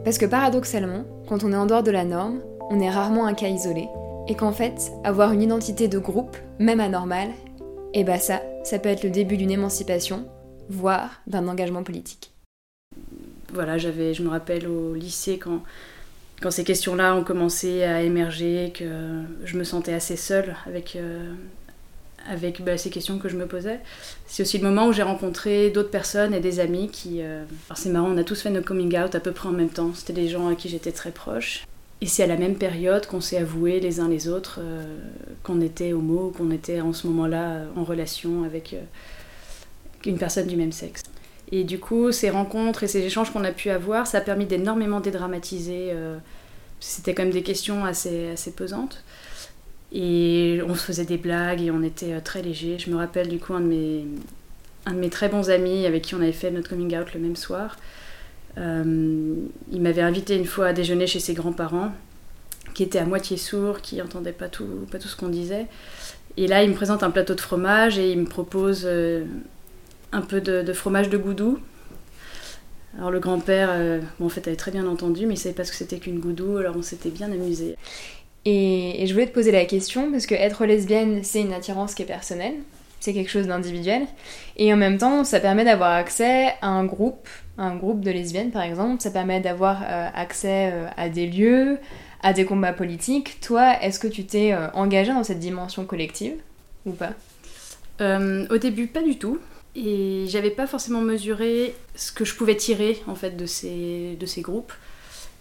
Parce 0.04 0.18
que 0.18 0.26
paradoxalement, 0.26 1.04
quand 1.28 1.44
on 1.44 1.52
est 1.52 1.58
en 1.58 1.66
dehors 1.66 1.84
de 1.84 1.92
la 1.92 2.06
norme, 2.06 2.40
on 2.70 2.80
est 2.80 2.90
rarement 2.90 3.26
un 3.26 3.34
cas 3.34 3.48
isolé, 3.48 3.88
et 4.28 4.36
qu'en 4.36 4.52
fait, 4.52 4.92
avoir 5.04 5.32
une 5.32 5.42
identité 5.42 5.88
de 5.88 6.00
groupe, 6.00 6.38
même 6.60 6.80
anormale, 6.80 7.30
et 7.94 8.02
eh 8.02 8.04
bah 8.04 8.20
ça, 8.20 8.42
ça 8.64 8.80
peut 8.80 8.90
être 8.90 9.04
le 9.04 9.10
début 9.10 9.38
d'une 9.38 9.52
émancipation, 9.52 10.28
voire 10.70 11.22
d'un 11.26 11.48
engagement 11.48 11.84
politique. 11.84 12.32
Voilà, 13.54 13.78
j'avais, 13.78 14.14
je 14.14 14.22
me 14.24 14.30
rappelle 14.30 14.68
au 14.68 14.94
lycée 14.94 15.38
quand, 15.38 15.64
quand 16.42 16.52
ces 16.52 16.66
questions-là 16.66 17.16
ont 17.16 17.24
commencé 17.24 17.84
à 17.84 18.02
émerger, 18.02 18.74
que 18.76 19.22
je 19.46 19.58
me 19.58 19.64
sentais 19.64 19.94
assez 19.94 20.18
seule 20.18 20.56
avec, 20.66 20.98
euh, 20.98 21.34
avec 22.30 22.62
bah, 22.62 22.78
ces 22.78 22.90
questions 22.90 23.20
que 23.20 23.30
je 23.30 23.38
me 23.38 23.48
posais. 23.48 23.80
C'est 24.28 24.44
aussi 24.44 24.58
le 24.58 24.66
moment 24.66 24.88
où 24.88 24.94
j'ai 24.94 25.04
rencontré 25.04 25.70
d'autres 25.70 25.90
personnes 25.90 26.34
et 26.34 26.42
des 26.42 26.60
amis 26.60 26.90
qui... 26.90 27.22
Euh, 27.22 27.46
alors 27.70 27.78
c'est 27.78 27.90
marrant, 27.90 28.10
on 28.10 28.18
a 28.18 28.26
tous 28.26 28.42
fait 28.42 28.50
nos 28.50 28.62
coming 28.62 29.00
out 29.00 29.16
à 29.16 29.22
peu 29.22 29.32
près 29.32 29.48
en 29.48 29.54
même 29.54 29.70
temps. 29.70 29.92
C'était 29.96 30.14
des 30.14 30.28
gens 30.28 30.50
à 30.50 30.56
qui 30.56 30.68
j'étais 30.68 30.92
très 30.92 31.12
proche. 31.12 31.64
Et 32.02 32.06
c'est 32.06 32.24
à 32.24 32.28
la 32.28 32.38
même 32.38 32.56
période 32.56 33.08
qu'on 33.08 33.22
s'est 33.22 33.38
avoué 33.38 33.80
les 33.80 34.00
uns 34.00 34.08
les 34.08 34.28
autres 34.28 34.60
euh, 34.62 34.86
qu'on 35.44 35.62
était 35.62 35.94
homo, 35.94 36.32
qu'on 36.38 36.52
était 36.52 36.80
en 36.80 36.94
ce 36.94 37.08
moment-là 37.08 37.62
en 37.76 37.84
relation 37.84 38.44
avec 38.44 38.74
euh, 38.74 38.82
une 40.06 40.18
personne 40.18 40.48
du 40.48 40.56
même 40.56 40.72
sexe. 40.72 41.04
Et 41.52 41.64
du 41.64 41.80
coup, 41.80 42.12
ces 42.12 42.30
rencontres 42.30 42.84
et 42.84 42.88
ces 42.88 43.00
échanges 43.00 43.32
qu'on 43.32 43.44
a 43.44 43.52
pu 43.52 43.70
avoir, 43.70 44.06
ça 44.06 44.20
a 44.20 44.22
permis 44.22 44.46
d'énormément 44.46 45.00
dédramatiser. 45.00 45.94
C'était 46.80 47.14
quand 47.14 47.24
même 47.24 47.34
des 47.34 47.44
questions 47.44 47.86
assez, 47.86 48.30
assez 48.30 48.52
pesantes. 48.52 49.04
Et 49.92 50.60
on 50.68 50.76
se 50.76 50.84
faisait 50.84 51.06
des 51.06 51.18
blagues 51.18 51.62
et 51.62 51.72
on 51.72 51.82
était 51.82 52.14
euh, 52.14 52.20
très 52.22 52.42
léger. 52.42 52.78
Je 52.78 52.90
me 52.90 52.98
rappelle 52.98 53.30
du 53.30 53.40
coup 53.40 53.54
un 53.54 53.62
de 53.62 53.68
mes, 53.68 54.06
un 54.86 54.94
de 54.94 55.00
mes 55.00 55.10
très 55.10 55.30
bons 55.30 55.50
amis 55.50 55.86
avec 55.86 56.04
qui 56.04 56.16
on 56.16 56.22
avait 56.22 56.34
fait 56.34 56.52
notre 56.52 56.70
coming 56.70 56.96
out 56.98 57.14
le 57.14 57.22
même 57.22 57.36
soir. 57.36 57.78
Euh, 58.58 59.36
il 59.72 59.82
m'avait 59.82 60.02
invité 60.02 60.36
une 60.36 60.46
fois 60.46 60.68
à 60.68 60.74
déjeuner 60.74 61.08
chez 61.08 61.20
ses 61.20 61.34
grands-parents, 61.34 61.92
qui 62.74 62.84
étaient 62.84 63.00
à 63.00 63.06
moitié 63.06 63.38
sourds, 63.38 63.82
qui 63.82 63.98
n'entendaient 63.98 64.32
pas 64.32 64.50
tout, 64.50 64.88
pas 64.92 65.00
tout 65.00 65.08
ce 65.08 65.16
qu'on 65.16 65.30
disait. 65.30 65.68
Et 66.38 66.48
là, 66.48 66.64
il 66.64 66.70
me 66.70 66.76
présente 66.76 67.04
un 67.04 67.10
plateau 67.10 67.34
de 67.34 67.42
fromage 67.42 67.98
et 67.98 68.12
il 68.12 68.20
me 68.20 68.26
propose 68.26 68.84
euh, 68.86 69.26
un 70.12 70.22
peu 70.22 70.42
de, 70.42 70.74
fromage 70.74 71.10
de 71.10 71.18
goudou. 71.18 71.60
Alors 72.98 73.12
le 73.12 73.20
grand-père, 73.20 73.70
euh, 73.72 74.00
en 74.22 74.30
fait, 74.30 74.48
avait 74.48 74.56
très 74.56 74.72
bien 74.72 74.88
entendu, 74.88 75.26
mais 75.26 75.36
il 75.36 75.38
savait 75.38 75.56
pas 75.56 75.64
ce 75.64 75.72
que 75.72 75.78
c'était 75.78 75.98
qu'une 75.98 76.20
goudou, 76.20 76.58
alors 76.58 76.76
on 76.78 76.82
s'était 76.82 77.10
bien 77.10 77.32
amusé. 77.32 77.76
Et, 78.46 79.04
je 79.06 79.14
voulais 79.14 79.28
te 79.28 79.34
poser 79.34 79.52
la 79.52 79.66
question, 79.66 80.12
parce 80.12 80.26
que 80.26 80.34
être 80.34 80.66
lesbienne, 80.66 81.24
c'est 81.24 81.42
une 81.42 81.54
attirance 81.54 81.94
qui 81.94 82.04
est 82.04 82.06
personnelle, 82.06 82.56
c'est 83.00 83.14
quelque 83.14 83.30
chose 83.30 83.48
d'individuel, 83.48 84.04
et 84.56 84.72
en 84.74 84.78
même 84.78 84.98
temps, 84.98 85.24
ça 85.24 85.40
permet 85.40 85.66
d'avoir 85.66 85.92
accès 85.92 86.54
à 86.62 86.68
un 86.68 86.86
groupe, 86.86 87.28
un 87.58 87.76
groupe 87.76 88.02
de 88.02 88.12
lesbiennes 88.12 88.52
par 88.52 88.62
exemple, 88.62 89.02
ça 89.02 89.12
permet 89.12 89.40
d'avoir 89.40 89.84
euh, 89.84 90.08
accès 90.14 90.72
euh, 90.72 90.88
à 90.98 91.10
des 91.10 91.28
lieux, 91.28 91.80
à 92.22 92.34
des 92.34 92.46
combats 92.46 92.74
politiques. 92.74 93.40
Toi, 93.42 93.82
est-ce 93.82 94.00
que 94.00 94.08
tu 94.08 94.26
t'es 94.26 94.56
engagée 94.74 95.14
dans 95.14 95.24
cette 95.24 95.40
dimension 95.40 95.86
collective 95.86 96.36
ou 96.86 96.92
pas? 96.92 97.14
Au 98.00 98.58
début, 98.58 98.88
pas 98.88 99.02
du 99.02 99.18
tout. 99.18 99.40
Et 99.76 100.26
j'avais 100.28 100.50
pas 100.50 100.66
forcément 100.66 101.02
mesuré 101.02 101.76
ce 101.96 102.12
que 102.12 102.26
je 102.26 102.34
pouvais 102.34 102.56
tirer 102.56 103.00
en 103.06 103.14
fait 103.14 103.38
de 103.38 103.46
ces, 103.46 104.18
de 104.20 104.26
ces 104.26 104.42
groupes. 104.42 104.74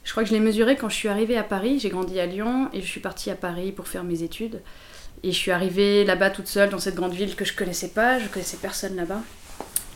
Je 0.04 0.10
crois 0.10 0.22
que 0.22 0.28
je 0.28 0.34
l'ai 0.34 0.40
mesuré 0.40 0.76
quand 0.76 0.90
je 0.90 0.94
suis 0.94 1.08
arrivée 1.08 1.38
à 1.38 1.42
Paris. 1.42 1.78
J'ai 1.80 1.88
grandi 1.88 2.20
à 2.20 2.26
Lyon 2.26 2.68
et 2.74 2.80
je 2.82 2.86
suis 2.86 3.00
partie 3.00 3.30
à 3.30 3.34
Paris 3.34 3.72
pour 3.72 3.88
faire 3.88 4.04
mes 4.04 4.22
études. 4.22 4.60
Et 5.22 5.32
je 5.32 5.36
suis 5.36 5.50
arrivée 5.50 6.04
là-bas 6.04 6.30
toute 6.30 6.46
seule 6.46 6.68
dans 6.68 6.78
cette 6.78 6.94
grande 6.94 7.14
ville 7.14 7.34
que 7.34 7.44
je 7.44 7.56
connaissais 7.56 7.88
pas, 7.88 8.18
je 8.18 8.28
connaissais 8.28 8.58
personne 8.58 8.94
là-bas. 8.94 9.22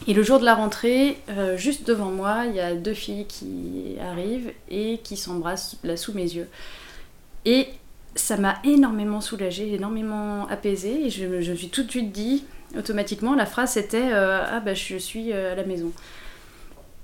Et 0.07 0.15
le 0.15 0.23
jour 0.23 0.41
de 0.41 0.45
la 0.45 0.55
rentrée, 0.55 1.19
euh, 1.29 1.57
juste 1.57 1.87
devant 1.87 2.11
moi, 2.11 2.45
il 2.47 2.55
y 2.55 2.61
a 2.61 2.75
deux 2.75 2.95
filles 2.95 3.27
qui 3.27 3.97
arrivent 4.01 4.53
et 4.71 4.99
qui 5.05 5.17
s'embrassent 5.17 5.77
là 5.85 5.97
sous 5.97 6.15
mes 6.15 6.23
yeux. 6.23 6.49
Et 7.45 7.69
ça 8.15 8.37
m'a 8.37 8.59
énormément 8.65 9.21
soulagée, 9.21 9.75
énormément 9.75 10.47
apaisée. 10.49 11.07
Et 11.07 11.11
je, 11.11 11.25
me 11.27 11.55
suis 11.55 11.69
tout 11.69 11.83
de 11.83 11.91
suite 11.91 12.13
dit, 12.13 12.45
automatiquement, 12.77 13.35
la 13.35 13.47
phrase 13.47 13.73
c'était 13.73 14.13
euh, 14.13 14.45
Ah 14.47 14.61
bah 14.61 14.75
je 14.75 14.97
suis 14.97 15.33
euh, 15.33 15.53
à 15.53 15.55
la 15.55 15.65
maison. 15.65 15.93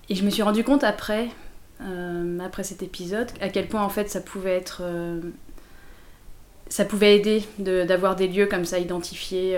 Et 0.09 0.15
je 0.15 0.25
me 0.25 0.31
suis 0.31 0.43
rendu 0.43 0.63
compte 0.65 0.85
après, 0.85 1.29
euh, 1.81 2.39
après 2.41 2.65
cet 2.65 2.83
épisode, 2.83 3.29
à 3.41 3.49
quel 3.49 3.67
point 3.69 3.83
en 3.83 3.89
fait 3.89 4.11
ça 4.11 4.21
pouvait 4.21 4.55
être. 4.57 4.83
Ça 6.69 6.85
pouvait 6.85 7.17
aider 7.17 7.43
d'avoir 7.59 8.17
des 8.17 8.27
lieux 8.27 8.47
comme 8.47 8.65
ça 8.65 8.79
identifiés 8.79 9.57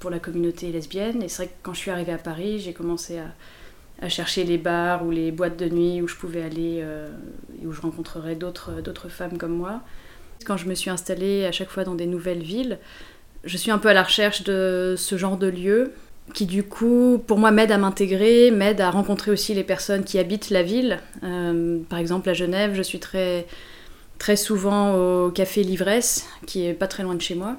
pour 0.00 0.10
la 0.10 0.18
communauté 0.18 0.72
lesbienne. 0.72 1.22
Et 1.22 1.28
c'est 1.28 1.44
vrai 1.44 1.46
que 1.46 1.58
quand 1.62 1.72
je 1.72 1.78
suis 1.78 1.90
arrivée 1.90 2.12
à 2.12 2.18
Paris, 2.18 2.58
j'ai 2.58 2.72
commencé 2.72 3.18
à, 4.00 4.08
chercher 4.08 4.44
les 4.44 4.58
bars 4.58 5.04
ou 5.04 5.10
les 5.10 5.30
boîtes 5.30 5.56
de 5.56 5.68
nuit 5.68 6.02
où 6.02 6.08
je 6.08 6.16
pouvais 6.16 6.42
aller 6.42 6.84
et 7.62 7.66
où 7.66 7.72
je 7.72 7.80
rencontrerais 7.80 8.34
d'autres 8.34 9.08
femmes 9.08 9.38
comme 9.38 9.56
moi. 9.56 9.82
Quand 10.44 10.56
je 10.56 10.66
me 10.66 10.74
suis 10.74 10.90
installée 10.90 11.46
à 11.46 11.52
chaque 11.52 11.70
fois 11.70 11.84
dans 11.84 11.94
des 11.94 12.06
nouvelles 12.06 12.42
villes, 12.42 12.78
je 13.44 13.56
suis 13.56 13.70
un 13.70 13.78
peu 13.78 13.88
à 13.88 13.94
la 13.94 14.02
recherche 14.02 14.44
de 14.44 14.94
ce 14.96 15.16
genre 15.16 15.36
de 15.36 15.46
lieu 15.46 15.92
qui 16.34 16.46
du 16.46 16.62
coup 16.62 17.22
pour 17.26 17.38
moi 17.38 17.50
m'aide 17.50 17.72
à 17.72 17.78
m'intégrer, 17.78 18.50
m'aide 18.50 18.80
à 18.80 18.90
rencontrer 18.90 19.30
aussi 19.30 19.54
les 19.54 19.64
personnes 19.64 20.04
qui 20.04 20.18
habitent 20.18 20.50
la 20.50 20.62
ville. 20.62 21.00
Euh, 21.24 21.78
par 21.88 21.98
exemple 21.98 22.28
à 22.28 22.34
Genève, 22.34 22.74
je 22.74 22.82
suis 22.82 22.98
très, 22.98 23.46
très 24.18 24.36
souvent 24.36 24.94
au 24.94 25.30
café 25.30 25.62
Livresse, 25.62 26.26
qui 26.46 26.66
est 26.66 26.74
pas 26.74 26.88
très 26.88 27.02
loin 27.02 27.14
de 27.14 27.20
chez 27.20 27.34
moi, 27.34 27.56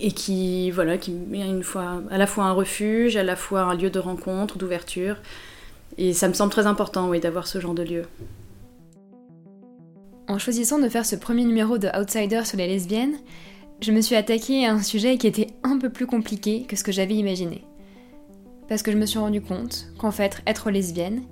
et 0.00 0.12
qui 0.12 0.70
voilà, 0.70 0.98
qui 0.98 1.12
est 1.32 1.76
à 2.10 2.18
la 2.18 2.26
fois 2.26 2.44
un 2.44 2.52
refuge, 2.52 3.16
à 3.16 3.22
la 3.22 3.36
fois 3.36 3.62
un 3.62 3.74
lieu 3.74 3.90
de 3.90 3.98
rencontre, 3.98 4.58
d'ouverture. 4.58 5.16
Et 5.96 6.12
ça 6.12 6.28
me 6.28 6.34
semble 6.34 6.50
très 6.50 6.66
important 6.66 7.08
oui, 7.08 7.20
d'avoir 7.20 7.46
ce 7.46 7.60
genre 7.60 7.74
de 7.74 7.82
lieu. 7.82 8.02
En 10.26 10.38
choisissant 10.38 10.78
de 10.78 10.88
faire 10.88 11.06
ce 11.06 11.16
premier 11.16 11.44
numéro 11.44 11.78
de 11.78 11.88
Outsider 11.88 12.44
sur 12.44 12.56
les 12.56 12.66
lesbiennes, 12.66 13.16
je 13.80 13.92
me 13.92 14.00
suis 14.00 14.16
attaquée 14.16 14.66
à 14.66 14.72
un 14.72 14.82
sujet 14.82 15.18
qui 15.18 15.26
était 15.26 15.48
un 15.62 15.78
peu 15.78 15.90
plus 15.90 16.06
compliqué 16.06 16.64
que 16.66 16.76
ce 16.76 16.82
que 16.82 16.92
j'avais 16.92 17.14
imaginé. 17.14 17.64
Parce 18.68 18.82
que 18.82 18.90
je 18.90 18.96
me 18.96 19.06
suis 19.06 19.18
rendu 19.18 19.42
compte 19.42 19.88
qu'en 19.98 20.10
fait, 20.10 20.42
être 20.46 20.70
lesbienne, 20.70 21.22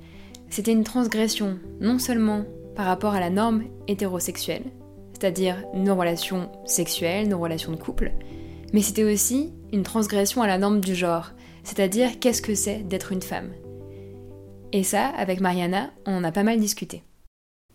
c'était 0.51 0.73
une 0.73 0.85
transgression 0.85 1.59
non 1.81 1.99
seulement 1.99 2.45
par 2.75 2.87
rapport 2.87 3.15
à 3.15 3.21
la 3.21 3.31
norme 3.31 3.65
hétérosexuelle, 3.89 4.65
c'est-à-dire 5.13 5.63
nos 5.75 5.95
relations 5.95 6.51
sexuelles, 6.65 7.29
nos 7.29 7.39
relations 7.39 7.73
de 7.73 7.77
couple, 7.77 8.13
mais 8.73 8.83
c'était 8.83 9.05
aussi 9.05 9.53
une 9.73 9.83
transgression 9.83 10.43
à 10.43 10.47
la 10.47 10.59
norme 10.59 10.81
du 10.81 10.95
genre, 10.95 11.31
c'est-à-dire 11.65 12.19
qu'est-ce 12.21 12.43
que 12.43 12.55
c'est 12.55 12.87
d'être 12.87 13.13
une 13.13 13.23
femme. 13.23 13.51
Et 14.73 14.85
ça, 14.85 15.09
avec 15.09 15.41
Mariana, 15.41 15.91
on 16.07 16.17
en 16.17 16.25
a 16.25 16.33
pas 16.33 16.43
mal 16.43 16.59
discuté. 16.59 17.03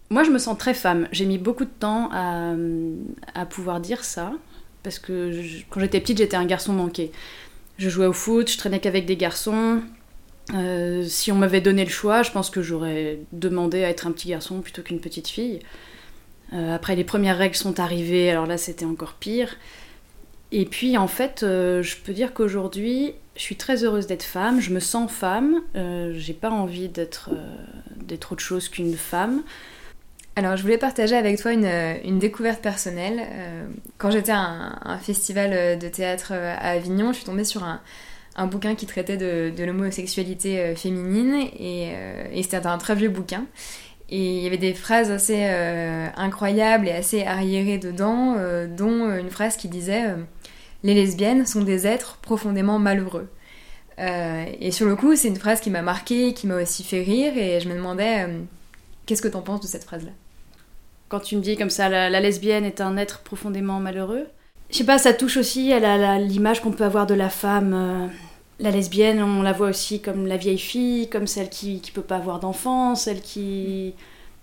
Moi, 0.10 0.24
je 0.24 0.32
me 0.32 0.40
sens 0.40 0.58
très 0.58 0.74
femme. 0.74 1.08
J'ai 1.12 1.26
mis 1.26 1.38
beaucoup 1.38 1.66
de 1.66 1.70
temps 1.70 2.10
à, 2.12 2.54
à 3.36 3.46
pouvoir 3.46 3.80
dire 3.80 4.04
ça 4.04 4.34
parce 4.84 5.00
que 5.00 5.42
quand 5.70 5.80
j'étais 5.80 6.00
petite, 6.00 6.18
j'étais 6.18 6.38
un 6.38 6.46
garçon 6.46 6.74
manqué. 6.74 7.12
Je 7.78 7.90
jouais 7.90 8.08
au 8.08 8.14
foot, 8.14 8.50
je 8.50 8.58
traînais 8.58 8.80
qu'avec 8.80 9.06
des 9.06 9.18
garçons. 9.18 9.82
Euh, 10.54 11.04
si 11.04 11.32
on 11.32 11.36
m'avait 11.36 11.62
donné 11.62 11.84
le 11.84 11.90
choix, 11.90 12.24
je 12.24 12.32
pense 12.32 12.50
que 12.50 12.62
j'aurais 12.62 13.20
demandé 13.32 13.84
à 13.84 13.90
être 13.90 14.08
un 14.08 14.12
petit 14.12 14.30
garçon 14.30 14.62
plutôt 14.62 14.82
qu'une 14.82 15.00
petite 15.00 15.28
fille. 15.28 15.60
Euh, 16.54 16.76
après, 16.76 16.96
les 16.96 17.04
premières 17.04 17.38
règles 17.38 17.56
sont 17.56 17.80
arrivées, 17.80 18.32
alors 18.32 18.46
là, 18.46 18.58
c'était 18.58 18.86
encore 18.86 19.14
pire. 19.14 19.58
Et 20.54 20.66
puis, 20.66 20.98
en 20.98 21.10
fait, 21.10 21.44
euh, 21.44 21.84
je 21.84 21.98
peux 21.98 22.14
dire 22.14 22.34
qu'aujourd'hui, 22.34 23.14
je 23.36 23.42
suis 23.42 23.58
très 23.58 23.84
heureuse 23.84 24.08
d'être 24.08 24.24
femme, 24.24 24.62
je 24.62 24.72
me 24.72 24.80
sens 24.80 25.12
femme, 25.12 25.62
j'ai 26.14 26.34
pas 26.34 26.50
envie 26.50 26.88
d'être 26.88 27.30
autre 28.32 28.42
chose 28.42 28.70
qu'une 28.70 28.96
femme. 28.96 29.44
Alors, 30.38 30.56
je 30.56 30.62
voulais 30.62 30.78
partager 30.78 31.16
avec 31.16 31.40
toi 31.40 31.52
une, 31.52 32.20
découverte 32.20 32.62
personnelle. 32.62 33.22
Quand 33.98 34.10
j'étais 34.10 34.32
à 34.32 34.80
un, 34.82 34.98
festival 34.98 35.78
de 35.78 35.88
théâtre 35.88 36.32
à 36.32 36.70
Avignon, 36.70 37.12
je 37.12 37.18
suis 37.18 37.26
tombée 37.26 37.44
sur 37.44 37.64
un, 37.64 37.80
bouquin 38.46 38.76
qui 38.76 38.86
traitait 38.86 39.18
de, 39.18 39.64
l'homosexualité 39.64 40.76
féminine 40.76 41.48
et, 41.60 41.94
c'était 42.44 42.66
un 42.66 42.78
très 42.78 42.96
vieux 42.96 43.10
bouquin. 43.10 43.46
Et 44.10 44.38
il 44.38 44.44
y 44.44 44.48
avait 44.48 44.58
des 44.58 44.74
phrases 44.74 45.10
assez 45.12 45.44
incroyables 46.16 46.88
et 46.88 46.92
assez 46.92 47.24
arriérées 47.24 47.80
dedans, 47.80 48.36
dont 48.68 49.10
une 49.18 49.30
phrase 49.30 49.58
qui 49.58 49.68
disait 49.68 50.04
Les 50.84 50.94
lesbiennes 50.94 51.46
sont 51.46 51.64
des 51.64 51.88
êtres 51.88 52.20
profondément 52.22 52.78
malheureux. 52.78 53.28
et 53.98 54.72
sur 54.72 54.86
le 54.86 54.96
coup, 54.96 55.16
c'est 55.16 55.30
une 55.30 55.38
phrase 55.38 55.60
qui 55.60 55.72
m'a 55.72 55.82
marquée, 55.82 56.34
qui 56.34 56.46
m'a 56.46 56.62
aussi 56.62 56.84
fait 56.84 57.02
rire, 57.02 57.36
et 57.36 57.60
je 57.60 57.68
me 57.68 57.74
demandais 57.74 58.28
Qu'est-ce 59.08 59.22
que 59.22 59.30
t'en 59.30 59.42
penses 59.42 59.62
de 59.62 59.68
cette 59.68 59.86
phrase-là? 59.86 60.12
Quand 61.08 61.22
tu 61.22 61.38
me 61.38 61.42
dis 61.42 61.56
comme 61.56 61.70
ça, 61.70 61.88
la, 61.88 62.20
lesbienne 62.20 62.66
est 62.66 62.82
un 62.82 62.98
être 62.98 63.20
profondément 63.20 63.80
malheureux. 63.80 64.28
Je 64.70 64.78
sais 64.78 64.84
pas, 64.84 64.98
ça 64.98 65.14
touche 65.14 65.38
aussi 65.38 65.72
à 65.72 66.20
l'image 66.20 66.62
qu'on 66.62 66.72
peut 66.72 66.84
avoir 66.84 67.08
de 67.08 67.14
la 67.14 67.30
femme. 67.30 68.12
La 68.60 68.72
lesbienne, 68.72 69.22
on 69.22 69.42
la 69.42 69.54
voit 69.54 69.70
aussi 69.70 70.02
comme 70.02 70.26
la 70.26 70.38
vieille 70.38 70.58
fille, 70.58 71.10
comme 71.10 71.28
celle 71.28 71.50
qui, 71.50 71.80
qui 71.80 71.92
peut 71.92 72.02
pas 72.02 72.18
avoir 72.18 72.40
d'enfant, 72.40 72.96
celle 72.96 73.22
qui, 73.22 73.94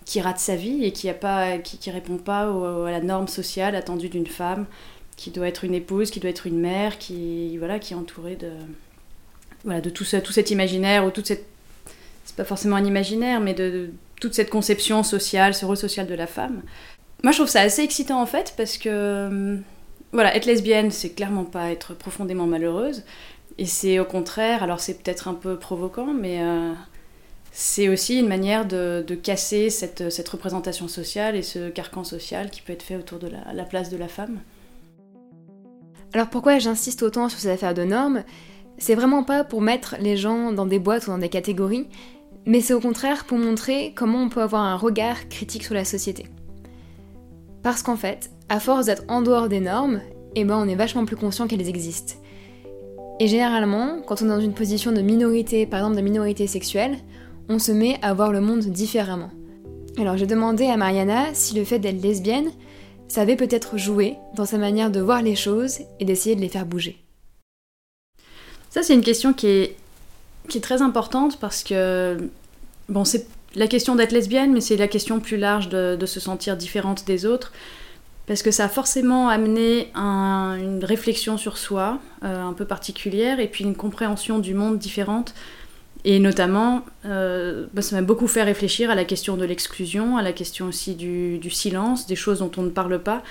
qui 0.05 0.21
rate 0.21 0.39
sa 0.39 0.55
vie 0.55 0.85
et 0.85 0.93
qui 0.93 1.09
a 1.09 1.15
pas, 1.15 1.59
qui, 1.59 1.91
répond 1.91 2.19
pas 2.19 2.43
à 2.43 2.91
la 2.91 3.01
norme 3.01 3.27
sociale 3.27 3.75
attendue 3.75 4.09
d'une 4.09 4.27
femme, 4.27 4.67
qui 5.17 5.31
doit 5.31 5.49
être 5.49 5.65
une 5.65 5.75
épouse, 5.75 6.11
qui 6.11 6.21
doit 6.21 6.31
être 6.31 6.47
une 6.47 6.61
mère, 6.61 6.99
qui 6.99 7.59
voilà, 7.59 7.79
qui 7.81 7.93
est 7.93 7.97
entourée 7.97 8.37
de 8.37 8.51
voilà 9.65 9.81
de 9.81 9.91
tout, 9.91 10.05
tout 10.05 10.33
cet 10.33 10.51
imaginaire 10.51 11.05
ou 11.05 11.11
toute 11.11 11.27
cette 11.27 11.47
c'est 12.25 12.37
pas 12.37 12.45
forcément 12.45 12.77
un 12.77 12.85
imaginaire, 12.85 13.41
mais 13.41 13.55
de, 13.55 13.91
toute 14.21 14.35
cette 14.35 14.51
conception 14.51 15.03
sociale, 15.03 15.55
ce 15.55 15.67
rôle 15.67 15.77
social 15.77 16.07
de 16.07 16.15
la 16.15 16.27
femme. 16.27 16.63
Moi, 17.23 17.33
je 17.33 17.39
trouve 17.39 17.49
ça 17.49 17.61
assez 17.61 17.83
excitant 17.83 18.21
en 18.21 18.27
fait, 18.27 18.55
parce 18.57 18.79
que 18.79 19.27
hum, 19.27 19.63
voilà, 20.13 20.35
être 20.37 20.47
lesbienne, 20.47 20.91
c'est 20.91 21.11
clairement 21.11 21.45
pas 21.45 21.71
être 21.71 21.95
profondément 21.95 22.47
malheureuse, 22.47 23.03
et 23.59 23.67
c'est 23.67 23.99
au 23.99 24.05
contraire, 24.05 24.63
alors 24.63 24.81
c'est 24.81 25.03
peut-être 25.03 25.29
un 25.29 25.35
peu 25.35 25.57
provoquant, 25.59 26.13
mais 26.13 26.43
euh, 26.43 26.73
c'est 27.53 27.89
aussi 27.89 28.19
une 28.19 28.29
manière 28.29 28.67
de, 28.67 29.05
casser 29.23 29.71
cette, 29.71 30.29
représentation 30.29 30.89
sociale 30.89 31.37
et 31.37 31.43
ce 31.43 31.69
carcan 31.71 32.03
social 32.03 32.51
qui 32.51 32.63
peut 32.63 32.73
être 32.73 32.83
fait 32.83 32.97
autour 32.97 33.19
de 33.19 33.29
la, 33.29 33.53
la 33.53 33.65
place 33.65 33.91
de 33.91 33.97
la 33.97 34.09
femme. 34.09 34.41
Alors 36.13 36.29
pourquoi 36.29 36.59
j'insiste 36.59 37.03
autant 37.03 37.29
sur 37.29 37.39
ces 37.39 37.49
affaires 37.49 37.75
de 37.75 37.85
normes? 37.85 38.25
C'est 38.79 38.97
vraiment 38.97 39.23
pas 39.23 39.45
pour 39.45 39.61
mettre 39.61 39.97
les 40.01 40.17
gens 40.17 40.53
dans 40.53 40.67
des 40.67 40.81
boîtes 40.81 41.07
ou 41.07 41.11
dans 41.11 41.19
des 41.19 41.29
catégories, 41.29 41.87
mais 42.47 42.61
c'est 42.61 42.75
au 42.75 42.81
contraire 42.81 43.25
pour 43.25 43.39
montrer 43.39 43.93
comment 43.95 44.23
on 44.23 44.29
peut 44.29 44.43
avoir 44.43 44.63
un 44.63 44.77
regard 44.77 45.29
critique 45.29 45.65
sur 45.65 45.75
la 45.75 45.85
société. 45.85 46.27
Parce 47.63 47.83
qu'en 47.83 47.97
fait, 47.97 48.31
à 48.49 48.61
force 48.61 48.87
d'être 48.87 49.05
en 49.09 49.23
dehors 49.23 49.49
des 49.49 49.61
normes, 49.61 50.01
eh 50.35 50.45
ben 50.45 50.59
on 50.59 50.69
est 50.69 50.75
vachement 50.75 51.05
plus 51.05 51.17
conscient 51.17 51.47
qu'elles 51.47 51.69
existent. 51.69 52.15
Et 53.21 53.29
généralement, 53.29 54.01
quand 54.07 54.23
on 54.23 54.27
est 54.27 54.29
dans 54.29 54.41
une 54.41 54.55
position 54.55 54.93
de 54.93 55.01
minorité, 55.01 55.67
par 55.67 55.81
exemple 55.81 55.97
de 55.97 56.03
minorité 56.03 56.47
sexuelle, 56.47 56.99
on 57.49 57.59
se 57.59 57.73
met 57.73 57.99
à 58.03 58.15
voir 58.15 58.33
le 58.33 58.41
monde 58.41 58.61
différemment. 58.61 59.31
Alors 59.99 60.17
j'ai 60.17 60.27
demandé 60.27 60.67
à 60.67 60.77
Mariana 60.77 61.27
si 61.33 61.55
le 61.55 61.65
fait 61.65 61.79
d'être 61.79 62.03
lesbienne, 62.03 62.51
ça 63.07 63.21
avait 63.21 63.37
peut-être 63.37 63.79
joué 63.79 64.17
dans 64.35 64.47
sa 64.47 64.59
manière 64.59 64.91
de 64.91 65.01
voir 65.01 65.23
les 65.23 65.37
choses 65.37 65.79
et 66.01 66.05
d'essayer 66.05 66.35
de 66.35 66.41
les 66.41 66.49
faire 66.49 66.67
bouger. 66.67 66.99
Ça 68.71 68.83
c'est 68.83 68.95
une 68.95 69.03
question 69.03 69.33
qui 69.33 69.47
est 69.47 69.77
qui 70.49 70.59
est 70.59 70.63
très 70.63 70.83
importante 70.83 71.39
parce 71.39 71.63
que, 71.63 72.19
bon, 72.89 73.05
c'est 73.05 73.27
la 73.55 73.67
question 73.67 73.95
d'être 73.95 74.13
lesbienne, 74.13 74.53
mais 74.53 74.61
c'est 74.61 74.77
la 74.77 74.89
question 74.89 75.21
plus 75.21 75.37
large 75.37 75.69
de, 75.69 76.07
se 76.07 76.21
sentir 76.21 76.57
différente 76.57 77.07
des 77.07 77.27
autres. 77.27 77.53
Parce 78.27 78.43
que 78.43 78.51
ça 78.51 78.65
a 78.65 78.69
forcément 78.69 79.29
amené 79.29 79.91
une 79.95 80.85
réflexion 80.85 81.37
sur 81.37 81.59
soi 81.59 81.99
euh, 82.25 82.43
un 82.43 82.55
peu 82.55 82.65
particulière 82.65 83.39
et 83.39 83.49
puis 83.49 83.65
une 83.65 83.75
compréhension 83.77 84.39
du 84.39 84.55
monde 84.55 84.79
différente. 84.79 85.35
Et 86.07 86.19
notamment, 86.19 86.85
euh, 87.07 87.67
bah, 87.73 87.83
ça 87.83 87.97
m'a 87.97 88.03
beaucoup 88.03 88.27
fait 88.27 88.43
réfléchir 88.43 88.91
à 88.91 88.95
la 88.95 89.05
question 89.05 89.37
de 89.37 89.45
l'exclusion, 89.45 90.17
à 90.17 90.23
la 90.23 90.33
question 90.33 90.67
aussi 90.69 90.95
du, 90.95 91.51
silence, 91.51 92.07
des 92.07 92.17
choses 92.17 92.39
dont 92.39 92.51
on 92.57 92.63
ne 92.63 92.71
parle 92.71 92.99
pas. 92.99 93.23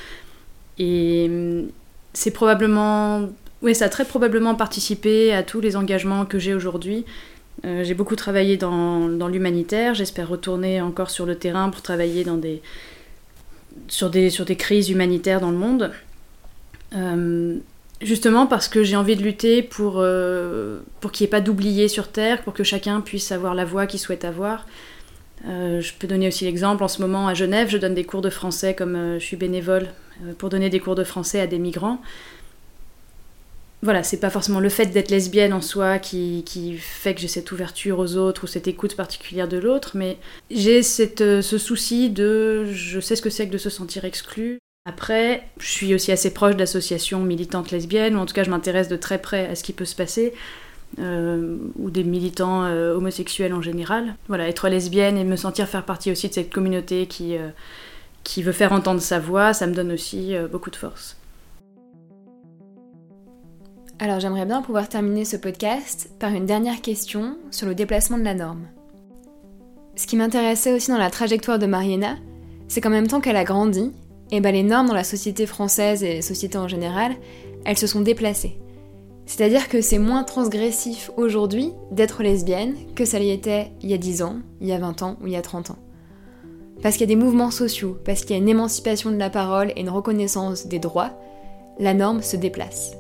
Et 0.77 1.25
hum, 1.27 1.69
c'est 2.13 2.31
probablement, 2.31 3.29
oui, 3.63 3.73
ça 3.73 3.85
a 3.85 3.89
très 3.89 4.05
probablement 4.05 4.53
participé 4.53 5.33
à 5.33 5.41
tous 5.41 5.59
les 5.59 5.75
engagements 5.75 6.25
que 6.25 6.37
j'ai 6.37 6.53
aujourd'hui. 6.53 7.05
Euh, 7.65 7.83
j'ai 7.83 7.93
beaucoup 7.93 8.15
travaillé 8.15 8.57
dans, 8.57 9.07
dans 9.07 9.27
l'humanitaire, 9.27 9.93
j'espère 9.93 10.27
retourner 10.27 10.81
encore 10.81 11.11
sur 11.11 11.25
le 11.25 11.35
terrain 11.35 11.69
pour 11.69 11.83
travailler 11.83 12.23
dans 12.23 12.37
des, 12.37 12.61
sur 13.87 14.09
des, 14.09 14.29
sur 14.29 14.45
des 14.45 14.55
crises 14.55 14.89
humanitaires 14.89 15.41
dans 15.41 15.51
le 15.51 15.57
monde. 15.57 15.91
Euh, 16.95 17.57
justement 18.01 18.45
parce 18.45 18.67
que 18.67 18.83
j'ai 18.83 18.95
envie 18.95 19.15
de 19.15 19.23
lutter 19.23 19.63
pour, 19.63 19.95
euh, 19.97 20.79
pour 20.99 21.11
qu'il 21.11 21.25
n'y 21.25 21.29
ait 21.29 21.31
pas 21.31 21.41
d'oubliés 21.41 21.87
sur 21.87 22.09
Terre, 22.09 22.41
pour 22.43 22.53
que 22.53 22.63
chacun 22.63 23.01
puisse 23.01 23.31
avoir 23.31 23.55
la 23.55 23.65
voix 23.65 23.87
qu'il 23.87 23.99
souhaite 23.99 24.25
avoir. 24.25 24.65
Euh, 25.47 25.81
je 25.81 25.93
peux 25.97 26.07
donner 26.07 26.27
aussi 26.27 26.45
l'exemple, 26.45 26.83
en 26.83 26.87
ce 26.87 27.01
moment 27.01 27.27
à 27.27 27.33
Genève, 27.33 27.67
je 27.69 27.77
donne 27.77 27.95
des 27.95 28.05
cours 28.05 28.21
de 28.21 28.29
français 28.29 28.73
comme 28.73 29.15
je 29.19 29.23
suis 29.23 29.37
bénévole 29.37 29.87
pour 30.37 30.49
donner 30.49 30.69
des 30.69 30.79
cours 30.79 30.95
de 30.95 31.03
français 31.03 31.39
à 31.39 31.47
des 31.47 31.59
migrants 31.59 32.01
voilà, 33.83 34.01
c'est 34.01 34.17
pas 34.17 34.29
forcément 34.29 34.61
le 34.61 34.69
fait 34.69 34.85
d'être 34.87 35.11
lesbienne 35.11 35.51
en 35.51 35.61
soi 35.61 35.99
qui, 35.99 36.77
fait 36.79 37.13
que 37.13 37.19
j'ai 37.19 37.27
cette 37.27 37.51
ouverture 37.51 37.99
aux 37.99 38.15
autres 38.15 38.45
ou 38.45 38.47
cette 38.47 38.67
écoute 38.67 38.95
particulière 38.95 39.49
de 39.49 39.57
l'autre, 39.57 39.91
mais 39.95 40.17
j'ai 40.49 40.79
euh, 40.79 41.41
ce 41.41 41.57
souci 41.57 42.09
de 42.09 42.65
je 42.71 43.01
sais 43.01 43.17
ce 43.17 43.21
que 43.21 43.29
c'est 43.29 43.45
que 43.45 43.51
de 43.51 43.57
se 43.57 43.69
sentir 43.69 44.05
exclu. 44.05 44.57
Après, 44.85 45.43
je 45.59 45.67
suis 45.67 45.93
aussi 45.93 46.13
assez 46.13 46.33
proche 46.33 46.55
d'associations 46.55 47.19
militantes 47.19 47.71
lesbiennes, 47.71 48.15
ou 48.15 48.19
en 48.19 48.25
tout 48.25 48.33
cas 48.33 48.45
je 48.45 48.49
m'intéresse 48.49 48.87
de 48.87 48.95
très 48.95 49.17
près 49.21 49.47
à 49.47 49.55
ce 49.55 49.63
qui 49.63 49.73
peut 49.73 49.85
se 49.85 49.95
passer, 49.95 50.33
euh, 50.99 51.57
ou 51.77 51.89
des 51.89 52.05
militants 52.05 52.63
euh, 52.63 52.95
homosexuels 52.95 53.53
en 53.53 53.61
général. 53.61 54.15
Voilà, 54.29 54.47
être 54.47 54.69
lesbienne 54.69 55.17
et 55.17 55.25
me 55.25 55.35
sentir 55.35 55.67
faire 55.67 55.83
partie 55.83 56.09
aussi 56.09 56.29
de 56.29 56.33
cette 56.33 56.53
communauté 56.53 57.05
qui, 57.05 57.35
qui 58.23 58.43
veut 58.43 58.53
faire 58.53 58.71
entendre 58.71 59.01
sa 59.01 59.19
voix, 59.19 59.53
ça 59.53 59.67
me 59.67 59.73
donne 59.73 59.91
aussi 59.91 60.35
beaucoup 60.49 60.69
de 60.69 60.77
force. 60.77 61.17
Alors 64.03 64.19
j'aimerais 64.19 64.45
bien 64.45 64.61
pouvoir 64.61 64.89
terminer 64.89 65.23
ce 65.23 65.37
podcast 65.37 66.09
par 66.19 66.33
une 66.33 66.45
dernière 66.45 66.81
question 66.81 67.37
sur 67.51 67.67
le 67.67 67.73
déplacement 67.73 68.17
de 68.17 68.23
la 68.25 68.33
norme. 68.33 68.67
Ce 69.95 70.05
qui 70.07 70.17
m'intéressait 70.17 70.73
aussi 70.73 70.91
dans 70.91 70.97
la 70.97 71.09
trajectoire 71.09 71.57
de 71.57 71.67
Mariana, 71.67 72.17
c'est 72.67 72.81
qu'en 72.81 72.89
même 72.89 73.07
temps 73.07 73.21
qu'elle 73.21 73.37
a 73.37 73.45
grandi, 73.45 73.93
et 74.29 74.35
eh 74.35 74.41
ben 74.41 74.51
les 74.51 74.63
normes 74.63 74.87
dans 74.87 74.93
la 74.93 75.05
société 75.05 75.45
française 75.45 76.03
et 76.03 76.21
société 76.21 76.57
en 76.57 76.67
général, 76.67 77.15
elles 77.63 77.77
se 77.77 77.87
sont 77.87 78.01
déplacées. 78.01 78.57
C'est-à-dire 79.25 79.69
que 79.69 79.79
c'est 79.79 79.99
moins 79.99 80.25
transgressif 80.25 81.09
aujourd'hui 81.15 81.71
d'être 81.91 82.23
lesbienne 82.23 82.75
que 82.95 83.05
ça 83.05 83.19
l'y 83.19 83.31
était 83.31 83.71
il 83.83 83.89
y 83.89 83.93
a 83.93 83.97
10 83.97 84.21
ans, 84.23 84.35
il 84.59 84.67
y 84.67 84.73
a 84.73 84.79
20 84.79 85.01
ans 85.01 85.17
ou 85.21 85.27
il 85.27 85.33
y 85.33 85.37
a 85.37 85.41
30 85.41 85.71
ans. 85.71 85.79
Parce 86.81 86.97
qu'il 86.97 87.09
y 87.09 87.13
a 87.13 87.15
des 87.15 87.23
mouvements 87.23 87.51
sociaux, 87.51 87.97
parce 88.03 88.25
qu'il 88.25 88.35
y 88.35 88.39
a 88.39 88.41
une 88.41 88.49
émancipation 88.49 89.11
de 89.11 89.17
la 89.17 89.29
parole 89.29 89.71
et 89.77 89.79
une 89.79 89.89
reconnaissance 89.89 90.67
des 90.67 90.79
droits, 90.79 91.17
la 91.79 91.93
norme 91.93 92.21
se 92.21 92.35
déplace. 92.35 92.97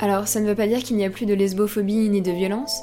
Alors 0.00 0.26
ça 0.26 0.40
ne 0.40 0.46
veut 0.46 0.54
pas 0.54 0.66
dire 0.66 0.82
qu'il 0.82 0.96
n'y 0.96 1.04
a 1.04 1.10
plus 1.10 1.26
de 1.26 1.34
lesbophobie 1.34 2.08
ni 2.08 2.22
de 2.22 2.32
violence, 2.32 2.80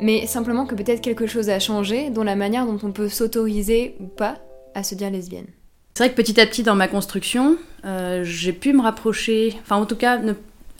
mais 0.00 0.26
simplement 0.26 0.66
que 0.66 0.74
peut-être 0.74 1.02
quelque 1.02 1.26
chose 1.26 1.50
a 1.50 1.58
changé 1.58 2.08
dans 2.08 2.24
la 2.24 2.34
manière 2.34 2.66
dont 2.66 2.78
on 2.82 2.92
peut 2.92 3.10
s'autoriser 3.10 3.94
ou 4.00 4.06
pas 4.06 4.38
à 4.74 4.82
se 4.82 4.94
dire 4.94 5.10
lesbienne. 5.10 5.46
C'est 5.94 6.04
vrai 6.04 6.10
que 6.10 6.16
petit 6.16 6.40
à 6.40 6.46
petit 6.46 6.62
dans 6.62 6.74
ma 6.74 6.88
construction, 6.88 7.56
euh, 7.84 8.22
j'ai 8.24 8.52
pu 8.52 8.72
me 8.72 8.82
rapprocher, 8.82 9.54
enfin 9.62 9.76
en 9.76 9.86
tout 9.86 9.96
cas 9.96 10.20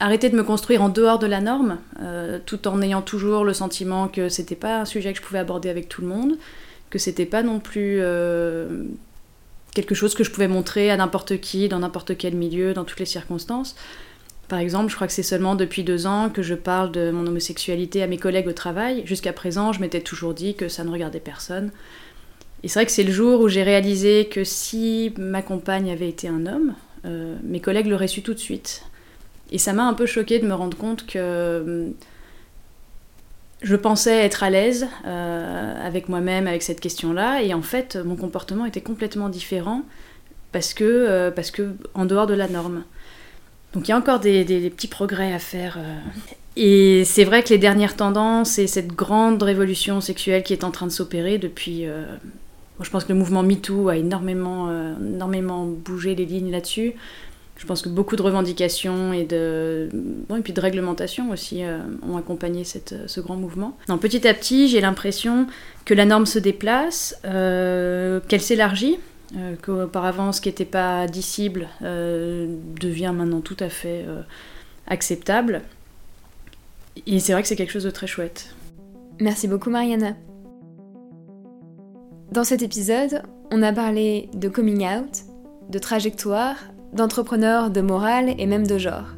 arrêter 0.01 0.31
de 0.31 0.37
me 0.37 0.45
construire 0.45 0.83
en 0.83 0.89
dehors 0.89 1.19
de 1.19 1.27
la 1.27 1.41
norme, 1.41 1.79
euh, 2.01 2.39
tout 2.45 2.69
en 2.69 2.81
ayant 2.81 3.03
toujours 3.03 3.45
le 3.45 3.53
sentiment 3.53 4.09
que 4.09 4.29
c'était 4.31 4.57
pas 4.57 4.81
un 4.81 4.85
sujet 4.87 5.13
que 5.13 5.19
je 5.19 5.25
pouvais 5.25 5.39
aborder 5.39 5.69
avec 5.69 5.89
tout 5.89 6.01
le 6.01 6.09
monde, 6.09 6.39
que 6.89 6.99
c'était 6.99 7.27
pas 7.27 7.43
non 7.43 7.61
plus 7.61 7.99
euh, 8.01 8.85
quelque 9.75 9.95
chose 9.95 10.15
que 10.15 10.25
je 10.25 10.31
pouvais 10.31 10.49
montrer 10.49 10.91
à 10.91 10.97
n'importe 10.97 11.39
qui, 11.41 11.69
dans 11.69 11.79
n'importe 11.81 12.17
quel 12.17 12.35
milieu, 12.35 12.73
dans 12.73 12.85
toutes 12.85 13.01
les 13.01 13.07
circonstances. 13.07 13.77
Par 14.49 14.61
exemple, 14.61 14.91
je 14.91 14.95
crois 14.95 15.09
que 15.09 15.13
c'est 15.13 15.25
seulement 15.25 15.57
depuis 15.57 15.83
deux 15.83 16.07
ans 16.07 16.31
que 16.31 16.43
je 16.43 16.55
parle 16.55 16.93
de 16.93 17.11
mon 17.11 17.27
homosexualité 17.27 18.03
à 18.03 18.07
mes 18.07 18.19
collègues 18.19 18.47
au 18.47 18.53
travail. 18.53 19.03
Jusqu'à 19.05 19.33
présent, 19.33 19.73
je 19.73 19.81
m'étais 19.81 20.01
toujours 20.01 20.35
dit 20.35 20.55
que 20.55 20.69
ça 20.69 20.85
ne 20.85 20.91
regardait 20.91 21.21
personne. 21.21 21.71
Et 22.63 22.69
c'est 22.69 22.79
vrai 22.79 22.87
que 22.87 22.93
c'est 22.93 23.03
le 23.03 23.13
jour 23.13 23.41
où 23.41 23.49
j'ai 23.49 23.65
réalisé 23.65 24.27
que 24.27 24.45
si 24.45 25.13
ma 25.19 25.43
compagne 25.43 25.91
avait 25.91 26.09
été 26.09 26.29
un 26.29 26.47
homme, 26.47 26.75
euh, 27.05 27.37
mes 27.43 27.61
collègues 27.61 27.87
l'auraient 27.87 28.09
su 28.09 28.23
tout 28.23 28.35
de 28.35 28.39
suite. 28.39 28.85
Et 29.51 29.59
ça 29.59 29.73
m'a 29.73 29.85
un 29.85 29.95
peu 29.95 30.07
choqué 30.07 30.39
de 30.39 30.47
me 30.47 30.55
rendre 30.55 30.77
compte 30.77 31.07
que 31.07 31.63
hum, 31.65 31.95
je 33.63 33.77
pensais 33.77 34.25
être 34.25 34.43
à 34.43 34.51
l'aise 34.51 34.87
euh, 35.07 35.87
avec 35.87 36.09
moi-même 36.09 36.47
avec 36.47 36.63
cette 36.63 36.81
question-là, 36.81 37.43
et 37.43 37.53
en 37.55 37.63
fait, 37.63 37.97
mon 37.97 38.17
comportement 38.17 38.65
était 38.67 38.81
complètement 38.81 39.29
différent 39.29 39.83
parce 40.53 40.75
que, 40.75 40.85
euh, 40.85 41.31
parce 41.31 41.51
que 41.51 41.75
en 41.95 42.05
dehors 42.05 42.27
de 42.27 42.35
la 42.35 42.49
norme. 42.49 42.85
Donc 43.73 43.89
il 43.89 43.91
y 43.91 43.95
a 43.95 43.99
encore 43.99 44.21
des, 44.21 44.45
petits 44.71 44.89
progrès 44.89 45.33
à 45.33 45.39
faire. 45.39 45.77
Euh. 45.79 45.99
Et 46.57 47.05
c'est 47.05 47.25
vrai 47.25 47.43
que 47.43 47.51
les 47.51 47.59
dernières 47.59 47.97
tendances 47.97 48.59
et 48.59 48.67
cette 48.67 48.89
grande 48.89 49.43
révolution 49.43 50.01
sexuelle 50.01 50.43
qui 50.43 50.55
est 50.55 50.65
en 50.65 50.71
train 50.71 50.87
de 50.87 50.93
s'opérer 50.93 51.39
depuis... 51.39 51.87
Euh, 51.87 52.05
je 52.81 52.91
pense 52.91 53.05
que 53.05 53.13
le 53.13 53.19
mouvement 53.19 53.43
MeToo 53.43 53.89
a 53.89 53.97
énormément, 53.97 54.69
euh, 54.69 54.95
énormément 54.99 55.67
bougé 55.67 56.15
les 56.15 56.25
lignes 56.27 56.51
là-dessus. 56.51 56.95
Je 57.59 57.65
pense 57.65 57.81
que 57.81 57.89
beaucoup 57.89 58.17
de 58.17 58.23
revendications 58.23 59.15
et 59.15 59.25
de, 59.25 59.89
bon, 60.29 60.37
et 60.37 60.41
puis 60.43 60.53
de 60.53 60.61
réglementations 60.61 61.31
aussi 61.31 61.63
ont 62.07 62.19
accompagné 62.19 62.65
cette, 62.65 62.95
ce 63.07 63.19
grand 63.19 63.37
mouvement. 63.37 63.79
Donc, 63.89 64.03
petit 64.03 64.29
à 64.29 64.35
petit, 64.35 64.69
j'ai 64.69 64.83
l'impression 64.83 65.47
que 65.87 65.95
la 65.95 66.05
norme 66.05 66.27
se 66.27 66.39
déplace, 66.39 67.19
qu'elle 67.23 68.43
s'élargit, 68.43 68.99
euh, 69.35 69.57
qu'auparavant 69.61 70.31
ce 70.31 70.41
qui 70.41 70.49
n'était 70.49 70.65
pas 70.65 71.09
dissible 71.09 71.69
euh, 71.83 72.47
devient 72.81 73.13
maintenant 73.13 73.41
tout 73.41 73.57
à 73.59 73.69
fait 73.69 74.05
euh, 74.07 74.23
acceptable. 74.87 75.63
Et 77.07 77.19
c'est 77.19 77.33
vrai 77.33 77.43
que 77.43 77.49
c'est 77.49 77.57
quelque 77.57 77.73
chose 77.73 77.85
de 77.85 77.91
très 77.91 78.07
chouette. 78.07 78.55
Merci 79.21 79.49
beaucoup 79.49 79.69
Mariana. 79.69 80.15
Dans 82.31 82.45
cet 82.45 82.63
épisode, 82.63 83.23
on 83.51 83.63
a 83.63 83.73
parlé 83.73 84.29
de 84.35 84.49
coming 84.49 84.87
out, 84.87 85.25
de 85.71 85.79
trajectoire, 85.79 86.57
d'entrepreneur, 86.93 87.71
de 87.71 87.81
morale 87.81 88.35
et 88.39 88.47
même 88.47 88.67
de 88.67 88.79
genre. 88.79 89.09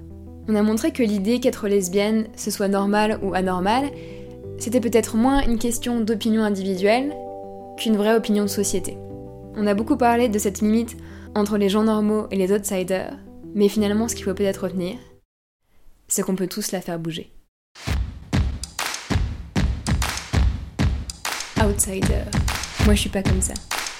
On 0.49 0.55
a 0.55 0.62
montré 0.62 0.90
que 0.90 1.03
l'idée 1.03 1.40
qu'être 1.40 1.68
lesbienne, 1.68 2.29
ce 2.35 2.51
soit 2.51 2.68
normal 2.68 3.18
ou 3.23 3.35
anormal, 3.35 3.90
c'était 4.59 4.81
peut-être 4.81 5.16
moins 5.16 5.42
une 5.42 5.59
question 5.59 6.01
d'opinion 6.01 6.42
individuelle 6.42 7.14
qu'une 7.77 7.97
vraie 7.97 8.14
opinion 8.14 8.44
de 8.44 8.49
société. 8.49 8.97
On 9.61 9.66
a 9.66 9.75
beaucoup 9.75 9.97
parlé 9.97 10.29
de 10.29 10.38
cette 10.38 10.61
limite 10.61 10.97
entre 11.35 11.59
les 11.59 11.68
gens 11.68 11.83
normaux 11.83 12.29
et 12.31 12.37
les 12.37 12.53
outsiders, 12.53 13.18
mais 13.57 13.68
finalement 13.68 14.07
ce 14.07 14.14
qu'il 14.14 14.25
faut 14.25 14.33
peut-être 14.33 14.62
retenir, 14.62 14.97
c'est 16.07 16.23
qu'on 16.23 16.37
peut 16.37 16.47
tous 16.47 16.71
la 16.71 16.81
faire 16.81 17.01
bouger. 17.01 17.33
Outsider. 21.61 22.23
Moi 22.85 22.94
je 22.94 23.01
suis 23.01 23.11
pas 23.11 23.25
comme 23.25 23.42
ça. 23.42 23.55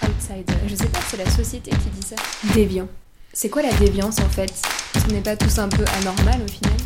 Outsider. 0.05 0.55
Je 0.69 0.77
sais 0.77 0.87
pas, 0.87 1.01
c'est 1.09 1.17
la 1.17 1.29
société 1.29 1.73
qui 1.73 1.91
dit 1.91 2.07
ça. 2.07 2.15
Déviant. 2.55 2.87
C'est 3.33 3.49
quoi 3.49 3.63
la 3.63 3.73
déviance 3.73 4.21
en 4.21 4.29
fait? 4.29 4.55
Ce 4.95 5.13
n'est 5.13 5.23
pas 5.23 5.37
tous 5.37 5.59
un 5.59 5.69
peu 5.69 5.85
anormal 6.01 6.41
au 6.41 6.49
final? 6.49 6.77